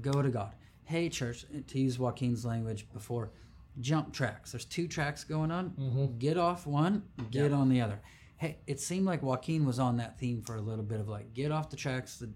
go 0.00 0.22
to 0.22 0.30
God"? 0.30 0.54
Hey, 0.84 1.08
church, 1.08 1.46
to 1.66 1.78
use 1.78 1.98
Joaquin's 1.98 2.44
language 2.44 2.86
before, 2.92 3.32
jump 3.80 4.12
tracks. 4.12 4.52
There's 4.52 4.64
two 4.64 4.86
tracks 4.86 5.24
going 5.24 5.50
on. 5.50 5.70
Mm-hmm. 5.70 6.18
Get 6.18 6.36
off 6.36 6.66
one, 6.66 7.04
get 7.30 7.52
on 7.52 7.68
the 7.68 7.80
other. 7.80 8.00
Hey, 8.36 8.58
it 8.66 8.80
seemed 8.80 9.06
like 9.06 9.22
Joaquin 9.22 9.64
was 9.64 9.78
on 9.78 9.96
that 9.98 10.18
theme 10.18 10.42
for 10.42 10.56
a 10.56 10.60
little 10.60 10.84
bit 10.84 11.00
of 11.00 11.08
like, 11.08 11.32
get 11.32 11.50
off 11.50 11.70
the 11.70 11.76
tracks 11.76 12.18
that 12.18 12.30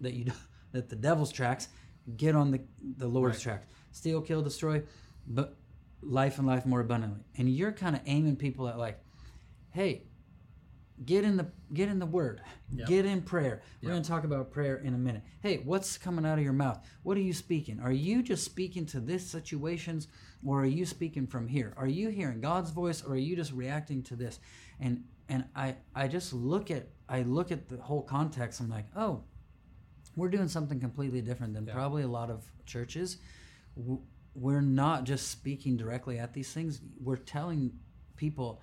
that 0.00 0.14
you 0.14 0.32
that 0.72 0.88
the 0.88 0.96
devil's 0.96 1.32
tracks, 1.32 1.68
get 2.16 2.34
on 2.34 2.50
the 2.50 2.60
the 2.96 3.08
Lord's 3.08 3.40
track. 3.40 3.68
Steal, 3.92 4.20
kill, 4.20 4.42
destroy, 4.42 4.82
but 5.26 5.56
life 6.02 6.38
and 6.38 6.46
life 6.46 6.66
more 6.66 6.80
abundantly. 6.80 7.24
And 7.36 7.48
you're 7.48 7.72
kind 7.72 7.96
of 7.96 8.02
aiming 8.06 8.36
people 8.36 8.68
at 8.68 8.78
like, 8.78 8.98
hey, 9.70 10.04
get 11.04 11.24
in 11.24 11.36
the 11.36 11.46
get 11.72 11.88
in 11.88 11.98
the 11.98 12.06
word. 12.06 12.40
Get 12.86 13.04
in 13.04 13.22
prayer. 13.22 13.62
We're 13.82 13.90
going 13.90 14.02
to 14.02 14.08
talk 14.08 14.24
about 14.24 14.50
prayer 14.50 14.76
in 14.76 14.94
a 14.94 14.98
minute. 14.98 15.22
Hey 15.42 15.58
what's 15.58 15.98
coming 15.98 16.24
out 16.24 16.38
of 16.38 16.44
your 16.44 16.52
mouth? 16.52 16.78
What 17.02 17.16
are 17.16 17.22
you 17.22 17.32
speaking? 17.32 17.80
Are 17.80 17.92
you 17.92 18.22
just 18.22 18.44
speaking 18.44 18.86
to 18.86 19.00
this 19.00 19.26
situations 19.26 20.08
or 20.44 20.62
are 20.62 20.66
you 20.66 20.86
speaking 20.86 21.26
from 21.26 21.48
here? 21.48 21.74
Are 21.76 21.88
you 21.88 22.08
hearing 22.08 22.40
god's 22.40 22.70
voice 22.70 23.02
or 23.04 23.12
are 23.12 23.18
you 23.18 23.36
just 23.36 23.52
reacting 23.52 24.02
to 24.04 24.16
this? 24.16 24.38
And 24.80 25.04
and 25.28 25.44
i 25.54 25.76
i 25.94 26.08
just 26.08 26.32
look 26.32 26.70
at 26.70 26.88
i 27.08 27.22
look 27.22 27.52
at 27.52 27.68
the 27.68 27.76
whole 27.76 28.02
context. 28.02 28.60
I'm 28.60 28.70
like 28.70 28.86
oh 28.96 29.22
we're 30.14 30.30
doing 30.30 30.48
something 30.48 30.80
completely 30.80 31.20
different 31.20 31.52
than 31.52 31.66
probably 31.66 32.04
a 32.04 32.08
lot 32.08 32.30
of 32.30 32.50
churches 32.64 33.18
we're 34.36 34.60
not 34.60 35.04
just 35.04 35.30
speaking 35.30 35.76
directly 35.76 36.18
at 36.18 36.32
these 36.32 36.52
things 36.52 36.80
we're 37.02 37.16
telling 37.16 37.72
people 38.16 38.62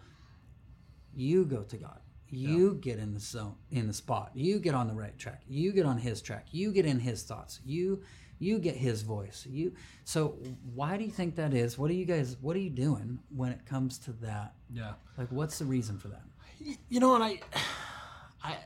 you 1.15 1.45
go 1.45 1.63
to 1.63 1.77
God. 1.77 1.99
You 2.29 2.79
get 2.81 2.97
in 2.97 3.13
the 3.13 3.19
zone, 3.19 3.55
in 3.69 3.85
the 3.85 3.93
spot. 3.93 4.31
You 4.33 4.57
get 4.57 4.73
on 4.73 4.87
the 4.87 4.95
right 4.95 5.15
track. 5.19 5.43
You 5.47 5.71
get 5.71 5.85
on 5.85 5.99
His 5.99 6.19
track. 6.19 6.47
You 6.51 6.71
get 6.71 6.83
in 6.85 6.99
His 6.99 7.21
thoughts. 7.21 7.59
You 7.63 8.01
you 8.39 8.57
get 8.57 8.75
His 8.75 9.03
voice. 9.03 9.45
You. 9.47 9.73
So 10.03 10.39
why 10.73 10.97
do 10.97 11.03
you 11.03 11.11
think 11.11 11.35
that 11.35 11.53
is? 11.53 11.77
What 11.77 11.91
are 11.91 11.93
you 11.93 12.05
guys? 12.05 12.35
What 12.41 12.55
are 12.55 12.59
you 12.59 12.71
doing 12.71 13.19
when 13.29 13.51
it 13.51 13.63
comes 13.67 13.99
to 13.99 14.13
that? 14.13 14.55
Yeah. 14.73 14.93
Like, 15.15 15.31
what's 15.31 15.59
the 15.59 15.65
reason 15.65 15.99
for 15.99 16.07
that? 16.07 16.23
you 16.89 16.99
know, 16.99 17.13
and 17.13 17.23
I, 17.23 17.39
I, 18.43 18.57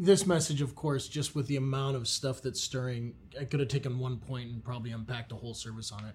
this 0.00 0.26
message, 0.26 0.62
of 0.62 0.74
course, 0.74 1.08
just 1.08 1.34
with 1.34 1.46
the 1.46 1.56
amount 1.56 1.94
of 1.94 2.08
stuff 2.08 2.40
that's 2.40 2.60
stirring, 2.60 3.14
I 3.38 3.44
could 3.44 3.60
have 3.60 3.68
taken 3.68 3.98
one 3.98 4.16
point 4.16 4.50
and 4.50 4.64
probably 4.64 4.92
unpacked 4.92 5.30
a 5.30 5.34
whole 5.34 5.52
service 5.52 5.92
on 5.92 6.06
it. 6.06 6.14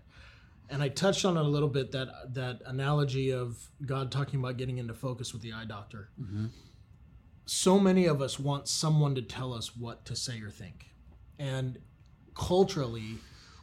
And 0.72 0.82
I 0.82 0.90
touched 0.90 1.24
on 1.24 1.38
it 1.38 1.42
a 1.42 1.44
little 1.44 1.70
bit 1.70 1.92
that 1.92 2.34
that 2.34 2.62
analogy 2.66 3.32
of 3.32 3.60
God 3.86 4.12
talking 4.12 4.40
about 4.40 4.58
getting 4.58 4.80
into 4.80 4.96
focus 4.96 5.34
with 5.34 5.44
the 5.44 5.54
eye 5.54 5.66
doctor. 5.66 6.10
Mm-hmm. 6.20 6.48
So 7.46 7.80
many 7.80 8.08
of 8.08 8.24
us 8.24 8.40
want 8.40 8.68
someone 8.68 9.14
to 9.14 9.22
tell 9.22 9.54
us 9.54 9.78
what 9.78 10.04
to 10.06 10.16
say 10.16 10.42
or 10.42 10.50
think, 10.50 10.88
and 11.38 11.78
culturally, 12.34 13.20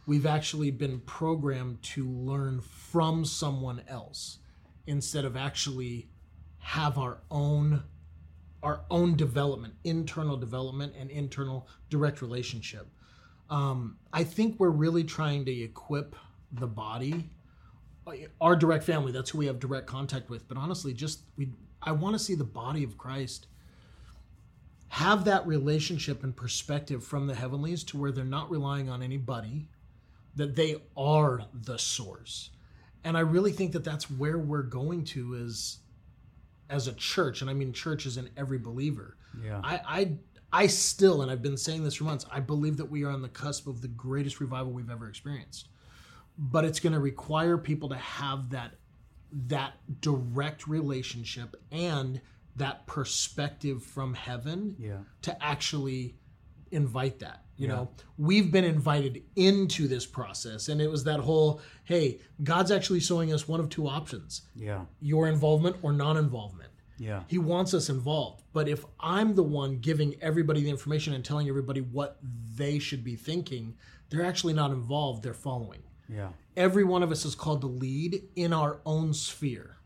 we've 0.07 0.25
actually 0.25 0.71
been 0.71 1.00
programmed 1.00 1.83
to 1.83 2.09
learn 2.09 2.61
from 2.61 3.25
someone 3.25 3.83
else 3.88 4.38
instead 4.87 5.25
of 5.25 5.37
actually 5.37 6.11
have 6.59 6.97
our 6.97 7.19
own 7.29 7.83
our 8.62 8.83
own 8.90 9.16
development, 9.16 9.75
internal 9.85 10.37
development, 10.37 10.95
and 10.99 11.11
internal 11.11 11.69
direct 11.90 12.23
relationship. 12.23 12.87
Um, 13.50 13.99
I 14.12 14.25
think 14.25 14.59
we're 14.59 14.71
really 14.71 15.04
trying 15.04 15.45
to 15.45 15.52
equip 15.52 16.16
the 16.52 16.66
body, 16.66 17.28
our 18.40 18.57
direct 18.57 18.85
family. 18.85 19.12
That's 19.12 19.31
who 19.31 19.38
we 19.38 19.47
have 19.47 19.59
direct 19.59 19.87
contact 19.87 20.31
with. 20.31 20.47
But 20.49 20.57
honestly, 20.57 20.92
just 20.92 21.21
we, 21.37 21.50
I 21.83 21.92
want 21.92 22.14
to 22.14 22.19
see 22.19 22.35
the 22.35 22.45
body 22.45 22.85
of 22.85 22.97
Christ 22.97 23.47
have 24.88 25.25
that 25.25 25.47
relationship 25.47 26.23
and 26.23 26.37
perspective 26.37 27.02
from 27.02 27.26
the 27.26 27.35
heavenlies 27.35 27.83
to 27.83 27.97
where 27.97 28.12
they're 28.12 28.25
not 28.25 28.50
relying 28.50 28.90
on 28.90 29.02
anybody, 29.02 29.69
that 30.37 30.54
they 30.54 30.76
are 30.97 31.47
the 31.52 31.78
source. 31.78 32.50
And 33.04 33.16
I 33.16 33.21
really 33.21 33.52
think 33.52 33.73
that 33.73 33.85
that's 33.85 34.11
where 34.11 34.38
we're 34.38 34.62
going 34.62 35.04
to 35.07 35.35
is 35.35 35.78
as 36.73 36.88
a 36.88 36.93
church, 36.95 37.43
and 37.43 37.50
I 37.50 37.55
mean 37.55 37.73
church 37.73 38.07
is 38.07 38.17
in 38.17 38.31
every 38.37 38.59
believer. 38.59 39.17
Yeah. 39.45 39.61
I, 39.62 39.81
I 39.87 40.12
I 40.55 40.67
still, 40.67 41.23
and 41.23 41.31
I've 41.31 41.43
been 41.43 41.57
saying 41.57 41.85
this 41.85 41.95
for 41.95 42.05
months, 42.05 42.26
I 42.31 42.41
believe 42.41 42.76
that 42.79 42.91
we 42.91 43.05
are 43.05 43.11
on 43.11 43.23
the 43.23 43.29
cusp 43.29 43.67
of 43.67 43.81
the 43.81 43.88
greatest 43.88 44.41
revival 44.41 44.73
we've 44.73 44.91
ever 44.91 45.09
experienced. 45.09 45.69
But 46.38 46.64
it's 46.64 46.81
going 46.81 46.93
to 46.95 46.99
require 47.00 47.57
people 47.59 47.88
to 47.91 47.97
have 47.97 48.50
that 48.50 48.73
that 49.49 49.75
direct 50.00 50.67
relationship 50.67 51.57
and 51.71 52.21
that 52.57 52.87
perspective 52.87 53.83
from 53.83 54.12
heaven 54.14 54.76
Yeah. 54.79 54.99
to 55.23 55.43
actually 55.43 56.17
invite 56.71 57.19
that. 57.21 57.45
You 57.62 57.69
Yeah. 57.69 57.75
know, 57.76 57.90
we've 58.19 58.50
been 58.50 58.64
invited 58.64 59.23
into 59.37 59.87
this 59.87 60.04
process, 60.04 60.69
and 60.69 60.81
it 60.83 60.90
was 60.90 61.04
that 61.04 61.21
whole, 61.21 61.61
hey, 61.85 62.21
God's 62.42 62.73
actually 62.73 62.99
showing 62.99 63.33
us 63.33 63.47
one 63.47 63.61
of 63.61 63.69
two 63.69 63.87
options: 63.87 64.42
Yeah. 64.57 64.87
your 65.00 65.28
involvement 65.28 65.76
or 65.81 65.92
non-involvement. 65.92 66.71
Yeah. 66.99 67.23
He 67.28 67.38
wants 67.38 67.73
us 67.73 67.88
involved. 67.88 68.42
But 68.52 68.69
if 68.69 68.85
I'm 68.99 69.37
the 69.37 69.45
one 69.45 69.78
giving 69.78 70.21
everybody 70.21 70.61
the 70.62 70.71
information 70.71 71.14
and 71.14 71.25
telling 71.25 71.49
everybody 71.49 71.81
what 71.81 72.19
they 72.57 72.81
should 72.81 73.04
be 73.04 73.14
thinking, 73.14 73.76
they're 74.11 74.25
actually 74.25 74.54
not 74.54 74.73
involved, 74.73 75.23
they're 75.23 75.33
following. 75.33 75.83
Yeah. 76.09 76.31
Every 76.57 76.83
one 76.85 77.02
of 77.04 77.12
us 77.12 77.25
is 77.25 77.35
called 77.37 77.61
to 77.61 77.69
lead 77.69 78.25
in 78.35 78.52
our 78.52 78.81
own 78.85 79.14
sphere. 79.14 79.76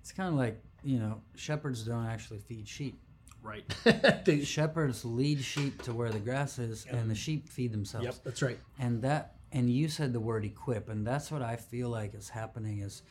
It's 0.00 0.12
kind 0.12 0.28
of 0.28 0.34
like, 0.34 0.62
you 0.84 0.98
know, 0.98 1.22
shepherds 1.34 1.82
don't 1.84 2.06
actually 2.06 2.40
feed 2.40 2.68
sheep. 2.68 3.00
Right. 3.42 3.64
They- 4.24 4.44
Shepherds 4.44 5.04
lead 5.04 5.42
sheep 5.42 5.82
to 5.82 5.92
where 5.92 6.10
the 6.10 6.18
grass 6.20 6.58
is, 6.58 6.86
and 6.86 7.10
the 7.10 7.14
sheep 7.14 7.48
feed 7.48 7.72
themselves. 7.72 8.06
yep, 8.06 8.14
that's 8.24 8.40
right. 8.42 8.58
and 8.78 9.02
that 9.02 9.34
and 9.50 9.68
you 9.68 9.88
said 9.88 10.12
the 10.12 10.20
word 10.20 10.44
equip 10.46 10.88
and 10.88 11.06
that's 11.06 11.30
what 11.30 11.42
i 11.42 11.56
feel 11.56 11.90
like 11.90 12.14
is 12.14 12.30
happening 12.30 12.78
is 12.78 13.02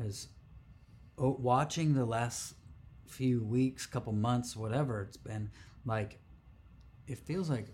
is 0.00 0.28
oh, 1.16 1.36
watching 1.38 1.94
the 1.94 2.04
last 2.04 2.54
few 3.06 3.44
weeks 3.44 3.86
couple 3.86 4.12
months 4.12 4.56
whatever 4.56 5.02
it's 5.02 5.16
been 5.16 5.48
like 5.84 6.18
it 7.06 7.18
feels 7.18 7.48
like 7.48 7.68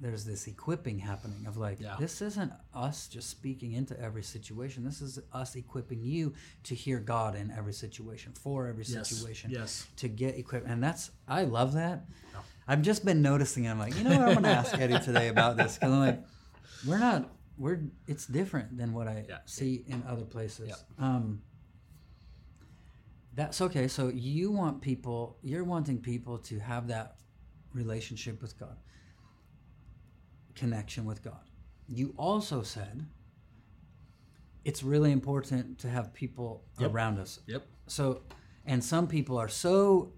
there's 0.00 0.24
this 0.24 0.46
equipping 0.46 0.98
happening 0.98 1.44
of 1.46 1.56
like 1.58 1.78
Yeah. 1.80 1.96
this 1.98 2.22
isn't 2.22 2.52
us 2.74 3.06
just 3.06 3.28
speaking 3.28 3.72
into 3.72 3.98
every 4.00 4.22
situation 4.22 4.82
this 4.84 5.00
is 5.02 5.18
us 5.32 5.54
equipping 5.56 6.02
you 6.02 6.32
to 6.64 6.74
hear 6.74 6.98
god 7.00 7.34
in 7.36 7.50
every 7.50 7.72
situation 7.74 8.32
for 8.32 8.66
every 8.66 8.84
Yes, 8.86 9.08
situation 9.08 9.50
yes. 9.50 9.86
to 9.96 10.08
get 10.08 10.38
equipped 10.38 10.66
and 10.66 10.82
that's 10.82 11.10
i 11.28 11.44
love 11.44 11.74
that 11.74 12.04
i've 12.66 12.82
just 12.82 13.04
been 13.04 13.20
noticing 13.20 13.64
it 13.64 13.70
i'm 13.70 13.78
like 13.78 13.94
you 13.96 14.04
know 14.04 14.16
what 14.18 14.28
i'm 14.28 14.34
gonna 14.34 14.48
ask 14.48 14.76
eddie 14.78 14.98
today 15.00 15.28
about 15.28 15.56
this 15.56 15.74
because 15.74 15.92
i'm 15.92 16.00
like 16.00 16.20
we're 16.86 16.98
not 16.98 17.30
we're 17.58 17.80
it's 18.06 18.26
different 18.26 18.76
than 18.78 18.92
what 18.94 19.06
i 19.06 19.24
Yeah. 19.28 19.38
see 19.44 19.84
in 19.86 20.02
other 20.08 20.24
places 20.24 20.68
Yeah. 20.70 21.06
um 21.06 21.42
that's 23.34 23.60
okay 23.60 23.86
so 23.88 24.08
you 24.08 24.50
want 24.50 24.80
people 24.80 25.36
you're 25.42 25.64
wanting 25.64 25.98
people 25.98 26.38
to 26.38 26.58
have 26.58 26.88
that 26.88 27.16
relationship 27.74 28.40
with 28.42 28.58
god 28.58 28.76
connection 30.60 31.04
with 31.10 31.22
god 31.22 31.44
you 31.88 32.14
also 32.18 32.62
said 32.62 33.06
it's 34.64 34.82
really 34.82 35.12
important 35.12 35.78
to 35.78 35.88
have 35.88 36.12
people 36.12 36.64
Yep. 36.78 36.92
around 36.92 37.18
us 37.18 37.40
Yep. 37.46 37.62
so 37.86 38.22
and 38.66 38.82
some 38.84 39.06
people 39.06 39.36
are 39.38 39.48
so 39.48 40.12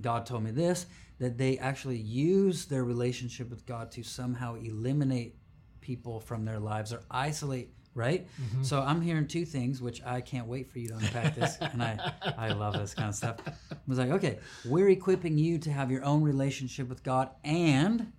god 0.00 0.26
told 0.26 0.42
me 0.44 0.50
this 0.50 0.86
that 1.18 1.36
they 1.36 1.58
actually 1.58 1.98
use 1.98 2.66
their 2.66 2.84
relationship 2.84 3.50
with 3.50 3.66
god 3.66 3.90
to 3.92 4.02
somehow 4.02 4.54
eliminate 4.56 5.36
people 5.80 6.20
from 6.20 6.44
their 6.44 6.58
lives 6.58 6.92
or 6.92 7.02
isolate 7.10 7.70
right 7.94 8.26
Mm-hmm. 8.40 8.62
so 8.62 8.80
i'm 8.82 9.00
hearing 9.02 9.26
two 9.26 9.44
things 9.44 9.82
which 9.82 10.00
i 10.04 10.20
can't 10.20 10.46
wait 10.46 10.70
for 10.70 10.78
you 10.78 10.88
to 10.88 10.94
unpack 10.96 11.34
this 11.34 11.56
and 11.72 11.82
i 11.82 12.12
i 12.38 12.52
love 12.52 12.74
this 12.74 12.94
kind 12.94 13.08
of 13.08 13.14
stuff 13.14 13.36
i 13.46 13.76
was 13.88 13.98
like 13.98 14.10
okay 14.10 14.38
we're 14.64 14.90
equipping 14.90 15.36
you 15.38 15.58
to 15.58 15.70
have 15.72 15.90
your 15.90 16.04
own 16.04 16.22
relationship 16.22 16.88
with 16.88 17.02
god 17.02 17.30
and 17.44 18.12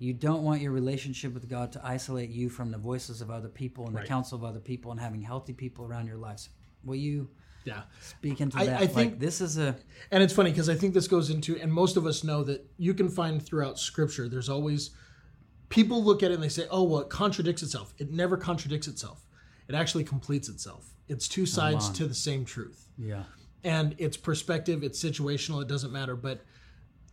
you 0.00 0.14
don't 0.14 0.42
want 0.42 0.62
your 0.62 0.72
relationship 0.72 1.34
with 1.34 1.46
God 1.48 1.70
to 1.72 1.86
isolate 1.86 2.30
you 2.30 2.48
from 2.48 2.70
the 2.70 2.78
voices 2.78 3.20
of 3.20 3.30
other 3.30 3.48
people 3.50 3.86
and 3.86 3.94
the 3.94 4.02
counsel 4.02 4.36
of 4.38 4.42
other 4.44 4.58
people 4.58 4.90
and 4.90 4.98
having 4.98 5.20
healthy 5.20 5.52
people 5.52 5.84
around 5.84 6.06
your 6.06 6.16
lives. 6.16 6.48
Will 6.82 6.96
you 6.96 7.28
Yeah. 7.66 7.82
speak 8.00 8.40
into 8.40 8.56
I- 8.56 8.64
that? 8.66 8.80
I 8.80 8.86
think- 8.86 9.12
like 9.12 9.18
this 9.20 9.42
is 9.42 9.58
a 9.58 9.76
And 10.10 10.22
it's 10.22 10.32
funny 10.32 10.50
because 10.50 10.70
I 10.70 10.74
think 10.74 10.94
this 10.94 11.06
goes 11.06 11.28
into, 11.28 11.60
and 11.60 11.70
most 11.70 11.98
of 11.98 12.06
us 12.06 12.24
know 12.24 12.42
that 12.44 12.66
you 12.78 12.94
can 12.94 13.10
find 13.10 13.42
throughout 13.44 13.78
scripture, 13.78 14.26
there's 14.26 14.48
always 14.48 14.90
people 15.68 16.02
look 16.02 16.22
at 16.22 16.30
it 16.30 16.34
and 16.34 16.42
they 16.42 16.48
say, 16.48 16.66
oh, 16.70 16.82
well, 16.82 17.00
it 17.00 17.10
contradicts 17.10 17.62
itself. 17.62 17.92
It 17.98 18.10
never 18.10 18.36
contradicts 18.38 18.88
itself, 18.88 19.28
it 19.68 19.74
actually 19.74 20.04
completes 20.04 20.48
itself. 20.48 20.96
It's 21.08 21.28
two 21.28 21.44
sides 21.44 21.90
to 21.90 22.06
the 22.06 22.14
same 22.14 22.44
truth. 22.46 22.88
yeah 22.96 23.24
And 23.62 23.94
it's 23.98 24.16
perspective, 24.16 24.82
it's 24.82 24.98
situational, 25.04 25.60
it 25.60 25.68
doesn't 25.68 25.92
matter. 25.92 26.16
But 26.16 26.42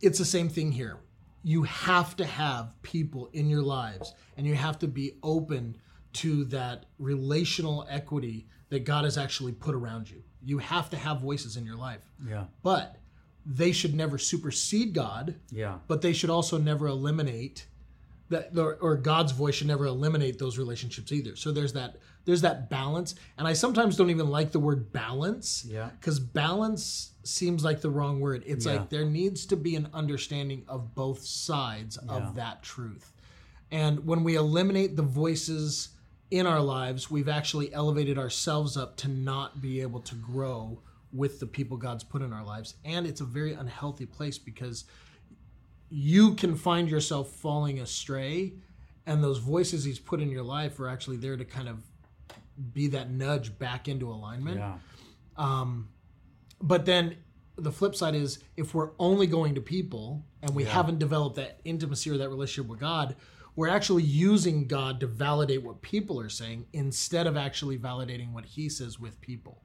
it's 0.00 0.18
the 0.18 0.24
same 0.24 0.48
thing 0.48 0.72
here. 0.72 0.96
You 1.42 1.62
have 1.62 2.16
to 2.16 2.24
have 2.24 2.72
people 2.82 3.30
in 3.32 3.48
your 3.48 3.62
lives 3.62 4.14
and 4.36 4.46
you 4.46 4.54
have 4.54 4.78
to 4.80 4.88
be 4.88 5.12
open 5.22 5.76
to 6.14 6.44
that 6.46 6.86
relational 6.98 7.86
equity 7.88 8.46
that 8.70 8.84
God 8.84 9.04
has 9.04 9.16
actually 9.16 9.52
put 9.52 9.74
around 9.74 10.10
you. 10.10 10.22
You 10.44 10.58
have 10.58 10.90
to 10.90 10.96
have 10.96 11.20
voices 11.20 11.56
in 11.56 11.64
your 11.64 11.76
life. 11.76 12.02
Yeah. 12.26 12.44
But 12.62 12.96
they 13.46 13.72
should 13.72 13.94
never 13.94 14.18
supersede 14.18 14.92
God, 14.92 15.36
yeah. 15.50 15.78
but 15.86 16.02
they 16.02 16.12
should 16.12 16.30
also 16.30 16.58
never 16.58 16.86
eliminate 16.86 17.66
that 18.30 18.56
or, 18.58 18.74
or 18.80 18.96
God's 18.96 19.32
voice 19.32 19.54
should 19.56 19.66
never 19.66 19.86
eliminate 19.86 20.38
those 20.38 20.58
relationships 20.58 21.12
either. 21.12 21.34
So 21.36 21.52
there's 21.52 21.72
that 21.74 21.96
there's 22.24 22.42
that 22.42 22.68
balance 22.68 23.14
and 23.38 23.48
I 23.48 23.54
sometimes 23.54 23.96
don't 23.96 24.10
even 24.10 24.28
like 24.28 24.52
the 24.52 24.60
word 24.60 24.92
balance 24.92 25.64
Yeah. 25.66 25.90
cuz 26.00 26.18
balance 26.18 27.12
seems 27.24 27.64
like 27.64 27.80
the 27.80 27.90
wrong 27.90 28.20
word. 28.20 28.42
It's 28.46 28.66
Yeah. 28.66 28.72
like 28.72 28.90
there 28.90 29.04
needs 29.04 29.46
to 29.46 29.56
be 29.56 29.76
an 29.76 29.88
understanding 29.94 30.64
of 30.68 30.94
both 30.94 31.24
sides 31.24 31.98
Yeah. 32.04 32.12
of 32.16 32.34
that 32.34 32.62
truth. 32.62 33.12
And 33.70 34.04
when 34.06 34.24
we 34.24 34.34
eliminate 34.34 34.96
the 34.96 35.02
voices 35.02 35.90
in 36.30 36.46
our 36.46 36.60
lives, 36.60 37.10
we've 37.10 37.28
actually 37.28 37.72
elevated 37.72 38.18
ourselves 38.18 38.76
up 38.76 38.96
to 38.98 39.08
not 39.08 39.60
be 39.62 39.80
able 39.80 40.00
to 40.00 40.14
grow 40.14 40.80
with 41.12 41.40
the 41.40 41.46
people 41.46 41.78
God's 41.78 42.04
put 42.04 42.20
in 42.20 42.32
our 42.34 42.44
lives. 42.44 42.74
And 42.84 43.06
it's 43.06 43.22
a 43.22 43.24
very 43.24 43.54
unhealthy 43.54 44.04
place 44.04 44.36
because 44.38 44.84
you 45.90 46.34
can 46.34 46.54
find 46.56 46.88
yourself 46.90 47.30
falling 47.30 47.80
astray, 47.80 48.54
and 49.06 49.22
those 49.22 49.38
voices 49.38 49.84
He's 49.84 49.98
put 49.98 50.20
in 50.20 50.30
your 50.30 50.42
life 50.42 50.78
are 50.80 50.88
actually 50.88 51.16
there 51.16 51.36
to 51.36 51.44
kind 51.44 51.68
of 51.68 51.82
be 52.72 52.88
that 52.88 53.10
nudge 53.10 53.58
back 53.58 53.88
into 53.88 54.10
alignment. 54.10 54.58
yeah 54.58 54.78
um, 55.36 55.88
But 56.60 56.84
then 56.86 57.16
the 57.56 57.70
flip 57.72 57.94
side 57.94 58.14
is 58.14 58.40
if 58.56 58.74
we're 58.74 58.90
only 58.98 59.26
going 59.26 59.54
to 59.54 59.60
people 59.60 60.24
and 60.42 60.54
we 60.54 60.64
Yeah. 60.64 60.70
haven't 60.70 60.98
developed 60.98 61.36
that 61.36 61.60
intimacy 61.64 62.10
or 62.10 62.18
that 62.18 62.28
relationship 62.28 62.68
with 62.68 62.80
God, 62.80 63.16
we're 63.56 63.68
actually 63.68 64.02
using 64.04 64.66
God 64.66 65.00
to 65.00 65.06
validate 65.06 65.62
what 65.64 65.82
people 65.82 66.20
are 66.20 66.28
saying 66.28 66.66
instead 66.72 67.26
of 67.26 67.36
actually 67.36 67.78
validating 67.78 68.32
what 68.32 68.44
he 68.44 68.68
says 68.68 68.98
with 69.00 69.20
people. 69.20 69.62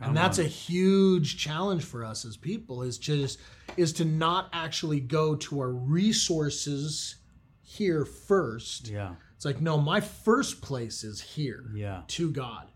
and 0.00 0.16
that's 0.16 0.38
a 0.38 0.44
huge 0.44 1.36
challenge 1.38 1.84
for 1.84 2.04
us 2.04 2.24
as 2.24 2.36
people 2.36 2.82
is 2.82 2.98
just 2.98 3.38
is 3.76 3.92
to 3.94 4.04
not 4.04 4.48
actually 4.52 5.00
go 5.00 5.34
to 5.36 5.60
our 5.60 5.70
resources 5.72 7.16
here 7.62 8.04
first. 8.04 8.88
yeah 8.88 9.14
It's 9.36 9.44
like 9.44 9.60
no, 9.60 9.78
my 9.78 10.00
first 10.00 10.60
place 10.62 11.04
is 11.04 11.20
here 11.20 11.64
yeah 11.74 12.02
to 12.08 12.30
God 12.30 12.68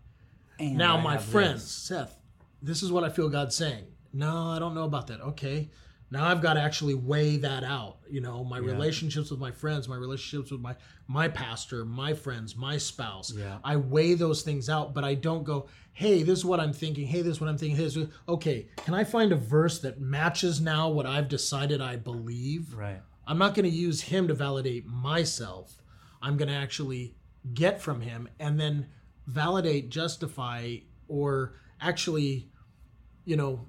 and 0.59 0.75
now 0.77 0.97
I 0.97 1.01
my 1.03 1.17
friends 1.17 1.63
this. 1.63 1.71
seth 1.71 2.19
this 2.63 2.81
is 2.81 2.91
what 2.91 3.03
i 3.03 3.09
feel 3.09 3.29
god's 3.29 3.55
saying 3.55 3.85
No, 4.13 4.47
I 4.49 4.57
don't 4.59 4.73
know 4.73 4.85
about 4.85 5.07
that. 5.07 5.21
Okay. 5.21 5.69
Now 6.09 6.27
I've 6.27 6.41
got 6.41 6.53
to 6.53 6.61
actually 6.61 6.93
weigh 6.93 7.37
that 7.37 7.63
out. 7.63 7.97
You 8.09 8.21
know, 8.21 8.43
my 8.43 8.57
relationships 8.59 9.29
with 9.29 9.39
my 9.39 9.51
friends, 9.51 9.89
my 9.89 9.97
relationships 9.97 10.51
with 10.51 10.61
my 10.61 10.75
my 11.07 11.27
pastor, 11.27 11.83
my 11.85 12.13
friends, 12.13 12.55
my 12.55 12.77
spouse. 12.77 13.33
Yeah. 13.35 13.57
I 13.63 13.75
weigh 13.75 14.13
those 14.13 14.41
things 14.41 14.69
out, 14.69 14.93
but 14.93 15.03
I 15.03 15.15
don't 15.15 15.43
go, 15.43 15.67
"Hey, 15.93 16.23
this 16.23 16.39
is 16.39 16.45
what 16.45 16.59
I'm 16.59 16.73
thinking. 16.73 17.07
Hey, 17.07 17.21
this 17.21 17.35
is 17.35 17.41
what 17.41 17.49
I'm 17.49 17.57
thinking." 17.57 17.77
Hey, 17.77 17.83
this 17.83 17.97
is 17.97 18.07
okay, 18.27 18.67
can 18.77 18.93
I 18.93 19.03
find 19.03 19.31
a 19.31 19.35
verse 19.35 19.79
that 19.79 19.99
matches 19.99 20.61
now 20.61 20.89
what 20.89 21.05
I've 21.05 21.27
decided 21.27 21.81
I 21.81 21.97
believe? 21.97 22.73
Right. 22.73 23.01
I'm 23.25 23.37
not 23.37 23.53
going 23.55 23.69
to 23.69 23.75
use 23.75 24.01
him 24.01 24.29
to 24.29 24.33
validate 24.33 24.85
myself. 24.85 25.81
I'm 26.21 26.37
going 26.37 26.47
to 26.47 26.55
actually 26.55 27.15
get 27.53 27.81
from 27.81 27.99
him 28.01 28.29
and 28.39 28.57
then 28.59 28.87
validate, 29.25 29.89
justify, 29.89 30.77
or 31.09 31.55
actually, 31.81 32.49
you 33.25 33.35
know, 33.35 33.67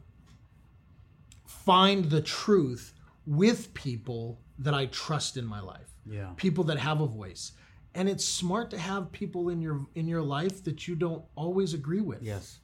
find 1.69 2.07
the 2.07 2.23
truth 2.23 2.95
with 3.27 3.75
people 3.75 4.41
that 4.59 4.73
I 4.73 4.87
trust 4.87 5.37
in 5.37 5.45
my 5.45 5.61
life. 5.61 5.91
Yeah. 6.11 6.31
People 6.37 6.65
that 6.65 6.79
have 6.79 7.03
a 7.03 7.07
voice. 7.07 7.53
And 7.95 8.09
it's 8.09 8.25
smart 8.25 8.71
to 8.71 8.79
have 8.79 9.13
people 9.13 9.51
in 9.51 9.61
your 9.61 9.87
in 9.95 10.09
your 10.09 10.23
life 10.23 10.65
that 10.65 10.89
you 10.89 10.95
don't 10.95 11.23
always 11.37 11.75
agree 11.75 12.01
with 12.01 12.23
Yes. 12.23 12.59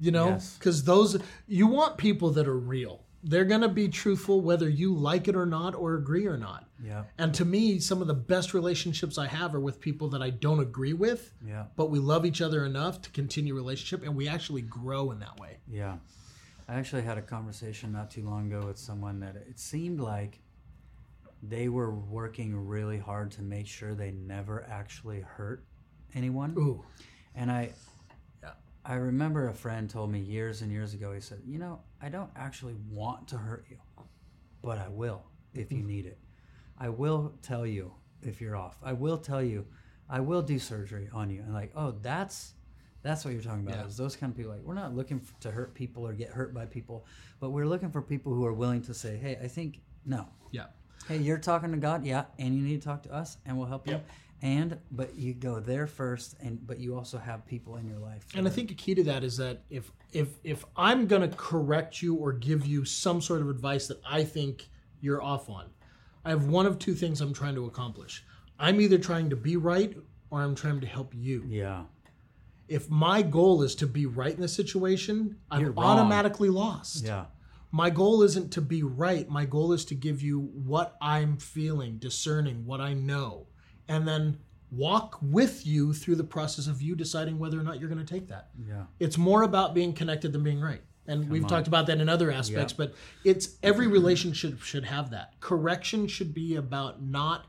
you 0.00 0.10
know 0.10 0.28
Yes. 0.30 0.56
because 0.58 0.82
those 0.84 1.10
you 1.46 1.66
want 1.78 1.98
people 1.98 2.30
that 2.30 2.48
are 2.48 2.58
real 2.58 2.96
they're 3.22 3.44
going 3.44 3.60
to 3.60 3.68
be 3.82 3.86
truthful 3.86 4.40
whether 4.40 4.66
you 4.82 4.94
like 4.94 5.28
it 5.28 5.36
or 5.36 5.44
not 5.44 5.74
or 5.74 5.94
agree 6.02 6.26
or 6.26 6.38
not 6.38 6.62
Yeah. 6.82 7.04
and 7.18 7.34
to 7.34 7.44
me 7.44 7.78
some 7.80 8.00
of 8.00 8.08
the 8.12 8.14
best 8.34 8.54
relationships 8.54 9.18
i 9.18 9.26
have 9.26 9.54
are 9.54 9.60
with 9.68 9.78
people 9.88 10.08
that 10.14 10.22
i 10.22 10.30
don't 10.30 10.60
agree 10.60 10.94
with 10.94 11.22
Yeah. 11.46 11.64
but 11.76 11.90
we 11.90 11.98
love 11.98 12.24
each 12.30 12.40
other 12.40 12.64
enough 12.64 13.02
to 13.02 13.10
continue 13.10 13.54
relationship 13.54 14.00
and 14.06 14.16
we 14.16 14.26
actually 14.36 14.62
grow 14.62 15.10
in 15.10 15.18
that 15.20 15.38
way 15.38 15.58
Yeah. 15.80 15.96
I 16.70 16.74
actually 16.74 17.02
had 17.02 17.18
a 17.18 17.22
conversation 17.22 17.90
not 17.90 18.12
too 18.12 18.24
long 18.24 18.46
ago 18.46 18.64
with 18.64 18.78
someone 18.78 19.18
that 19.20 19.34
it 19.34 19.58
seemed 19.58 19.98
like 19.98 20.38
they 21.42 21.68
were 21.68 21.92
working 21.92 22.54
really 22.54 22.96
hard 22.96 23.32
to 23.32 23.42
make 23.42 23.66
sure 23.66 23.92
they 23.92 24.12
never 24.12 24.64
actually 24.70 25.20
hurt 25.20 25.64
anyone. 26.14 26.54
ooh 26.56 26.84
And 27.34 27.50
I 27.50 27.72
Yeah. 28.40 28.52
I 28.84 28.94
remember 28.94 29.48
a 29.48 29.52
friend 29.52 29.90
told 29.90 30.12
me 30.12 30.20
years 30.20 30.62
and 30.62 30.70
years 30.70 30.94
ago 30.94 31.12
he 31.12 31.20
said, 31.20 31.42
"You 31.44 31.58
know, 31.58 31.80
I 32.00 32.08
don't 32.08 32.30
actually 32.36 32.76
want 32.88 33.26
to 33.28 33.36
hurt 33.36 33.66
you, 33.68 33.78
but 34.62 34.78
I 34.78 34.88
will 34.88 35.24
if 35.52 35.72
you 35.72 35.78
mm-hmm. 35.78 35.88
need 35.88 36.06
it. 36.06 36.18
I 36.78 36.88
will 36.88 37.34
tell 37.42 37.66
you 37.66 37.94
if 38.22 38.40
you're 38.40 38.54
off. 38.54 38.78
I 38.80 38.92
will 38.92 39.18
tell 39.18 39.42
you. 39.42 39.66
I 40.08 40.20
will 40.20 40.42
do 40.42 40.60
surgery 40.60 41.08
on 41.12 41.30
you." 41.30 41.42
And 41.42 41.52
like, 41.52 41.72
"Oh, 41.74 41.90
that's 41.90 42.54
that's 43.02 43.24
what 43.24 43.32
you're 43.34 43.42
talking 43.42 43.66
about. 43.66 43.78
Yeah. 43.78 43.86
Is 43.86 43.96
those 43.96 44.16
kind 44.16 44.30
of 44.30 44.36
people 44.36 44.52
like 44.52 44.62
we're 44.62 44.74
not 44.74 44.94
looking 44.94 45.20
f 45.22 45.32
to 45.40 45.50
hurt 45.50 45.74
people 45.74 46.06
or 46.06 46.12
get 46.12 46.28
hurt 46.30 46.52
by 46.54 46.66
people, 46.66 47.06
but 47.40 47.50
we're 47.50 47.66
looking 47.66 47.90
for 47.90 48.02
people 48.02 48.32
who 48.34 48.44
are 48.44 48.52
willing 48.52 48.82
to 48.82 48.94
say, 48.94 49.16
"Hey, 49.16 49.38
I 49.42 49.48
think 49.48 49.80
no. 50.04 50.26
yeah 50.50 50.66
Hey, 51.08 51.16
you're 51.18 51.38
talking 51.38 51.70
to 51.72 51.78
God, 51.78 52.04
yeah, 52.04 52.24
and 52.38 52.54
you 52.54 52.62
need 52.62 52.82
to 52.82 52.86
talk 52.86 53.02
to 53.04 53.12
us, 53.12 53.38
and 53.46 53.56
we'll 53.56 53.66
help 53.66 53.86
you. 53.86 53.94
Yep. 53.94 54.06
And 54.42 54.78
but 54.90 55.14
you 55.16 55.34
go 55.34 55.60
there 55.60 55.86
first, 55.86 56.36
and 56.40 56.64
but 56.66 56.78
you 56.78 56.94
also 56.96 57.18
have 57.18 57.44
people 57.46 57.76
in 57.76 57.86
your 57.88 57.98
life. 57.98 58.24
and 58.34 58.46
i 58.46 58.50
think 58.50 58.70
a 58.70 58.74
key 58.74 58.94
to 58.94 59.02
that 59.04 59.22
is 59.24 59.36
that 59.36 59.62
if 59.70 59.90
if 60.12 60.28
if 60.44 60.64
i'm 60.76 61.06
going 61.06 61.22
to 61.28 61.36
correct 61.36 62.00
you 62.02 62.14
or 62.14 62.32
give 62.32 62.64
you 62.66 62.84
some 62.84 63.20
sort 63.20 63.40
of 63.42 63.48
advice 63.50 63.86
that 63.88 64.00
i 64.08 64.24
think 64.24 64.68
you're 65.02 65.22
off 65.22 65.48
on 65.50 65.66
i 66.24 66.30
have 66.30 66.46
one 66.46 66.64
of 66.66 66.78
two 66.78 66.94
things 66.94 67.20
i'm 67.20 67.34
trying 67.34 67.54
to 67.54 67.66
accomplish 67.66 68.24
i'm 68.58 68.80
either 68.80 68.98
trying 68.98 69.28
to 69.30 69.36
be 69.36 69.56
right 69.56 69.94
or 70.30 70.40
i'm 70.42 70.54
trying 70.54 70.80
to 70.80 70.86
help 70.86 71.12
you 71.14 71.44
yeah, 71.46 71.82
if 72.70 72.88
my 72.88 73.20
goal 73.20 73.62
is 73.62 73.74
to 73.74 73.86
be 73.86 74.06
right 74.06 74.32
in 74.34 74.40
the 74.40 74.48
situation, 74.48 75.36
I'm 75.50 75.60
You're 75.60 75.72
wrong. 75.72 75.98
automatically 75.98 76.48
lost. 76.48 77.04
yeah, 77.04 77.24
My 77.72 77.90
goal 77.90 78.22
isn't 78.22 78.52
to 78.52 78.60
be 78.60 78.82
right. 78.84 79.28
My 79.28 79.44
goal 79.44 79.72
is 79.72 79.84
to 79.86 79.94
give 79.94 80.22
you 80.22 80.40
what 80.40 80.96
I'm 81.02 81.36
feeling, 81.36 81.98
discerning 81.98 82.64
what 82.64 82.80
I 82.80 82.94
know, 82.94 83.48
and 83.88 84.06
then 84.06 84.38
walk 84.70 85.18
with 85.20 85.66
you 85.66 85.92
through 85.92 86.14
the 86.14 86.24
process 86.24 86.68
of 86.68 86.80
you 86.80 86.94
deciding 86.94 87.38
whether 87.40 87.58
or 87.58 87.64
not 87.64 87.80
you're 87.80 87.88
going 87.88 88.04
to 88.06 88.14
take 88.14 88.28
that. 88.28 88.50
yeah, 88.66 88.84
It's 89.00 89.18
more 89.18 89.42
about 89.42 89.74
being 89.74 89.92
connected 89.92 90.32
than 90.32 90.44
being 90.44 90.60
right. 90.60 90.80
And 91.08 91.28
we've 91.28 91.42
on. 91.42 91.48
talked 91.48 91.66
about 91.66 91.86
that 91.88 92.00
in 92.00 92.08
other 92.08 92.30
aspects, 92.30 92.72
but 92.72 92.94
it's 93.24 93.56
every 93.64 93.88
relationship 93.88 94.62
should 94.62 94.84
have 94.84 95.10
that. 95.10 95.34
Correction 95.40 96.06
should 96.06 96.32
be 96.32 96.54
about 96.54 97.02
not 97.02 97.46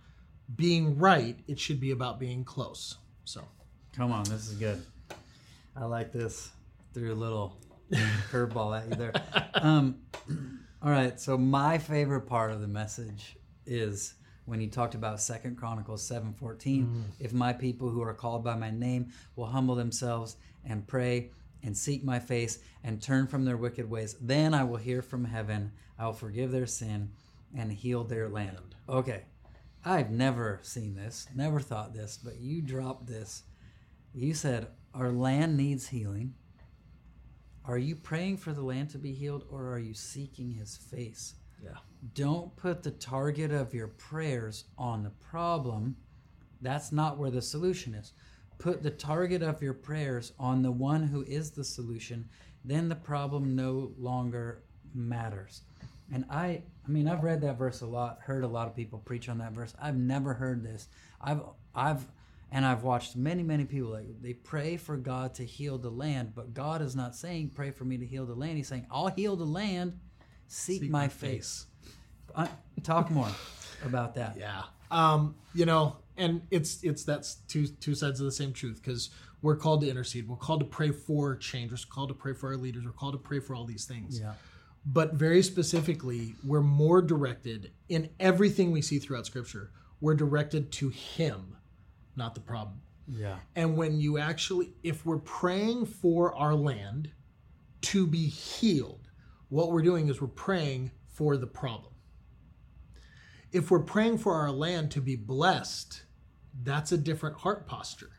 being 0.56 0.98
right, 0.98 1.38
it 1.48 1.60
should 1.60 1.80
be 1.80 1.92
about 1.92 2.20
being 2.20 2.44
close. 2.44 2.98
So, 3.24 3.44
Come 3.96 4.12
on, 4.12 4.24
this 4.24 4.48
is 4.50 4.56
good. 4.56 4.82
I 5.76 5.86
like 5.86 6.12
this. 6.12 6.52
Threw 6.94 7.14
a 7.14 7.16
little 7.16 7.58
curveball 8.32 8.78
at 8.80 8.90
you 8.90 8.96
there. 8.96 9.14
Um, 9.54 9.98
all 10.82 10.90
right, 10.90 11.20
so 11.20 11.38
my 11.38 11.78
favorite 11.78 12.22
part 12.22 12.52
of 12.52 12.62
the 12.62 12.68
message 12.68 13.36
is 13.68 14.16
when 14.46 14.60
he 14.60 14.66
talked 14.68 14.96
about 14.96 15.22
Second 15.22 15.56
Chronicles 15.58 16.02
seven 16.02 16.34
fourteen. 16.34 17.06
If 17.20 17.32
my 17.32 17.54
people 17.54 17.90
who 17.90 18.02
are 18.02 18.14
called 18.14 18.44
by 18.44 18.56
my 18.56 18.72
name 18.72 19.10
will 19.36 19.46
humble 19.46 19.76
themselves 19.76 20.38
and 20.66 20.88
pray 20.88 21.30
and 21.62 21.78
seek 21.78 22.04
my 22.04 22.18
face 22.18 22.58
and 22.84 23.00
turn 23.00 23.28
from 23.28 23.46
their 23.46 23.58
wicked 23.58 23.88
ways, 23.88 24.16
then 24.20 24.56
I 24.56 24.64
will 24.64 24.78
hear 24.78 25.04
from 25.04 25.26
heaven. 25.26 25.74
I 26.00 26.06
will 26.08 26.14
forgive 26.14 26.50
their 26.52 26.66
sin 26.66 27.12
and 27.56 27.72
heal 27.72 28.04
their 28.04 28.28
land. 28.28 28.74
Okay, 28.90 29.26
I've 29.86 30.10
never 30.10 30.60
seen 30.64 30.96
this, 30.96 31.28
never 31.36 31.60
thought 31.60 31.94
this, 31.94 32.18
but 32.24 32.40
you 32.40 32.64
dropped 32.64 33.06
this. 33.06 33.44
You 34.14 34.34
said 34.34 34.68
our 34.94 35.12
land 35.12 35.58
needs 35.58 35.88
healing. 35.88 36.34
Are 37.66 37.78
you 37.78 37.96
praying 37.96 38.38
for 38.38 38.54
the 38.54 38.64
land 38.64 38.90
to 38.92 38.98
be 38.98 39.14
healed 39.14 39.46
or 39.50 39.72
are 39.72 39.80
you 39.80 39.94
seeking 39.94 40.52
his 40.54 40.78
face? 40.78 41.36
yeah. 41.64 41.78
Don't 42.16 42.56
put 42.56 42.84
the 42.84 42.92
target 42.92 43.52
of 43.52 43.74
your 43.74 43.88
prayers 43.88 44.66
on 44.78 45.04
the 45.04 45.12
problem. 45.12 45.96
That's 46.62 46.92
not 46.92 47.18
where 47.18 47.32
the 47.32 47.42
solution 47.42 47.94
is. 47.94 48.14
Put 48.58 48.84
the 48.84 48.92
target 48.92 49.42
of 49.42 49.62
your 49.62 49.74
prayers 49.74 50.34
on 50.40 50.62
the 50.62 50.72
one 50.72 51.04
who 51.04 51.24
is 51.24 51.52
the 51.52 51.64
solution. 51.64 52.28
Then 52.64 52.90
the 52.90 52.96
problem 52.96 53.56
no 53.56 53.92
longer 53.98 54.64
matters. 54.94 55.62
And 56.14 56.26
I 56.30 56.64
I 56.86 56.90
mean 56.90 57.08
I've 57.08 57.24
read 57.24 57.42
that 57.42 57.58
verse 57.58 57.82
a 57.82 57.86
lot, 57.86 58.20
heard 58.22 58.44
a 58.44 58.48
lot 58.48 58.68
of 58.68 58.76
people 58.76 59.00
preach 59.00 59.30
on 59.30 59.38
that 59.40 59.54
verse. 59.54 59.74
I've 59.82 59.98
never 59.98 60.34
heard 60.34 60.64
this. 60.64 60.88
I've 61.20 61.42
I've 61.74 62.06
and 62.52 62.66
I've 62.66 62.84
watched 62.84 63.16
many, 63.16 63.44
many 63.44 63.66
people 63.66 63.92
like 63.92 64.06
they 64.22 64.34
pray 64.34 64.78
for 64.78 64.98
God 64.98 65.34
to 65.36 65.46
heal 65.46 65.78
the 65.78 65.90
land, 65.90 66.34
but 66.36 66.54
God 66.54 66.82
is 66.82 66.96
not 66.96 67.16
saying 67.16 67.52
pray 67.56 67.72
for 67.72 67.86
me 67.86 67.98
to 67.98 68.06
heal 68.06 68.26
the 68.26 68.36
land. 68.36 68.58
He's 68.58 68.68
saying 68.68 68.88
I'll 68.92 69.08
heal 69.08 69.36
the 69.36 69.46
land. 69.46 69.98
Seek, 70.48 70.90
my, 70.90 71.08
face. 71.08 71.68
Uh, 72.36 72.48
talk 72.84 73.10
more 73.10 73.30
about 73.86 74.16
that. 74.16 74.36
Yeah. 74.38 74.64
Um, 74.90 75.36
you 75.54 75.66
know, 75.66 75.96
and 76.18 76.42
it's 76.52 76.84
it's 76.84 77.04
that's 77.06 77.36
two 77.48 77.68
two 77.68 77.96
sides 77.96 78.20
of 78.20 78.26
the 78.26 78.32
same 78.32 78.52
truth 78.52 78.82
because 78.84 79.12
we're 79.42 79.56
called 79.56 79.82
to 79.82 79.90
intercede. 79.90 80.28
We're 80.28 80.36
called 80.36 80.60
to 80.60 80.66
pray 80.66 80.92
for 80.92 81.36
change. 81.38 81.72
We're 81.72 81.78
called 81.90 82.10
to 82.10 82.16
pray 82.16 82.34
for 82.34 82.50
our 82.50 82.58
leaders. 82.58 82.84
We're 82.86 82.92
called 82.92 83.14
to 83.14 83.20
pray 83.20 83.40
for 83.40 83.56
all 83.56 83.66
these 83.66 83.86
things. 83.86 84.20
Yeah. 84.20 84.34
But 84.86 85.14
very 85.14 85.44
specifically, 85.44 86.36
we're 86.44 86.62
more 86.62 87.02
directed 87.02 87.72
in 87.88 88.10
everything 88.20 88.72
we 88.72 88.82
see 88.82 89.00
throughout 89.00 89.26
Scripture. 89.26 89.72
We're 90.00 90.16
directed 90.16 90.72
to 90.74 90.90
Him, 90.90 91.56
not 92.16 92.36
the 92.36 92.42
problem. 92.42 92.82
Yeah. 93.08 93.38
And 93.56 93.76
when 93.78 94.00
you 94.00 94.18
actually, 94.18 94.74
if 94.84 95.06
we're 95.06 95.20
praying 95.20 95.86
for 95.86 96.36
our 96.36 96.56
land 96.56 97.12
to 97.82 98.08
be 98.08 98.28
healed, 98.28 99.10
what 99.50 99.72
we're 99.72 99.82
doing 99.82 100.08
is 100.08 100.22
we're 100.22 100.28
praying 100.28 100.92
for 101.08 101.38
the 101.38 101.48
problem. 101.48 101.94
If 103.52 103.70
we're 103.70 103.80
praying 103.80 104.20
for 104.20 104.34
our 104.36 104.52
land 104.52 104.92
to 104.92 105.02
be 105.02 105.16
blessed, 105.16 106.04
that's 106.64 106.92
a 106.92 106.98
different 106.98 107.38
heart 107.38 107.68
posture. 107.68 108.12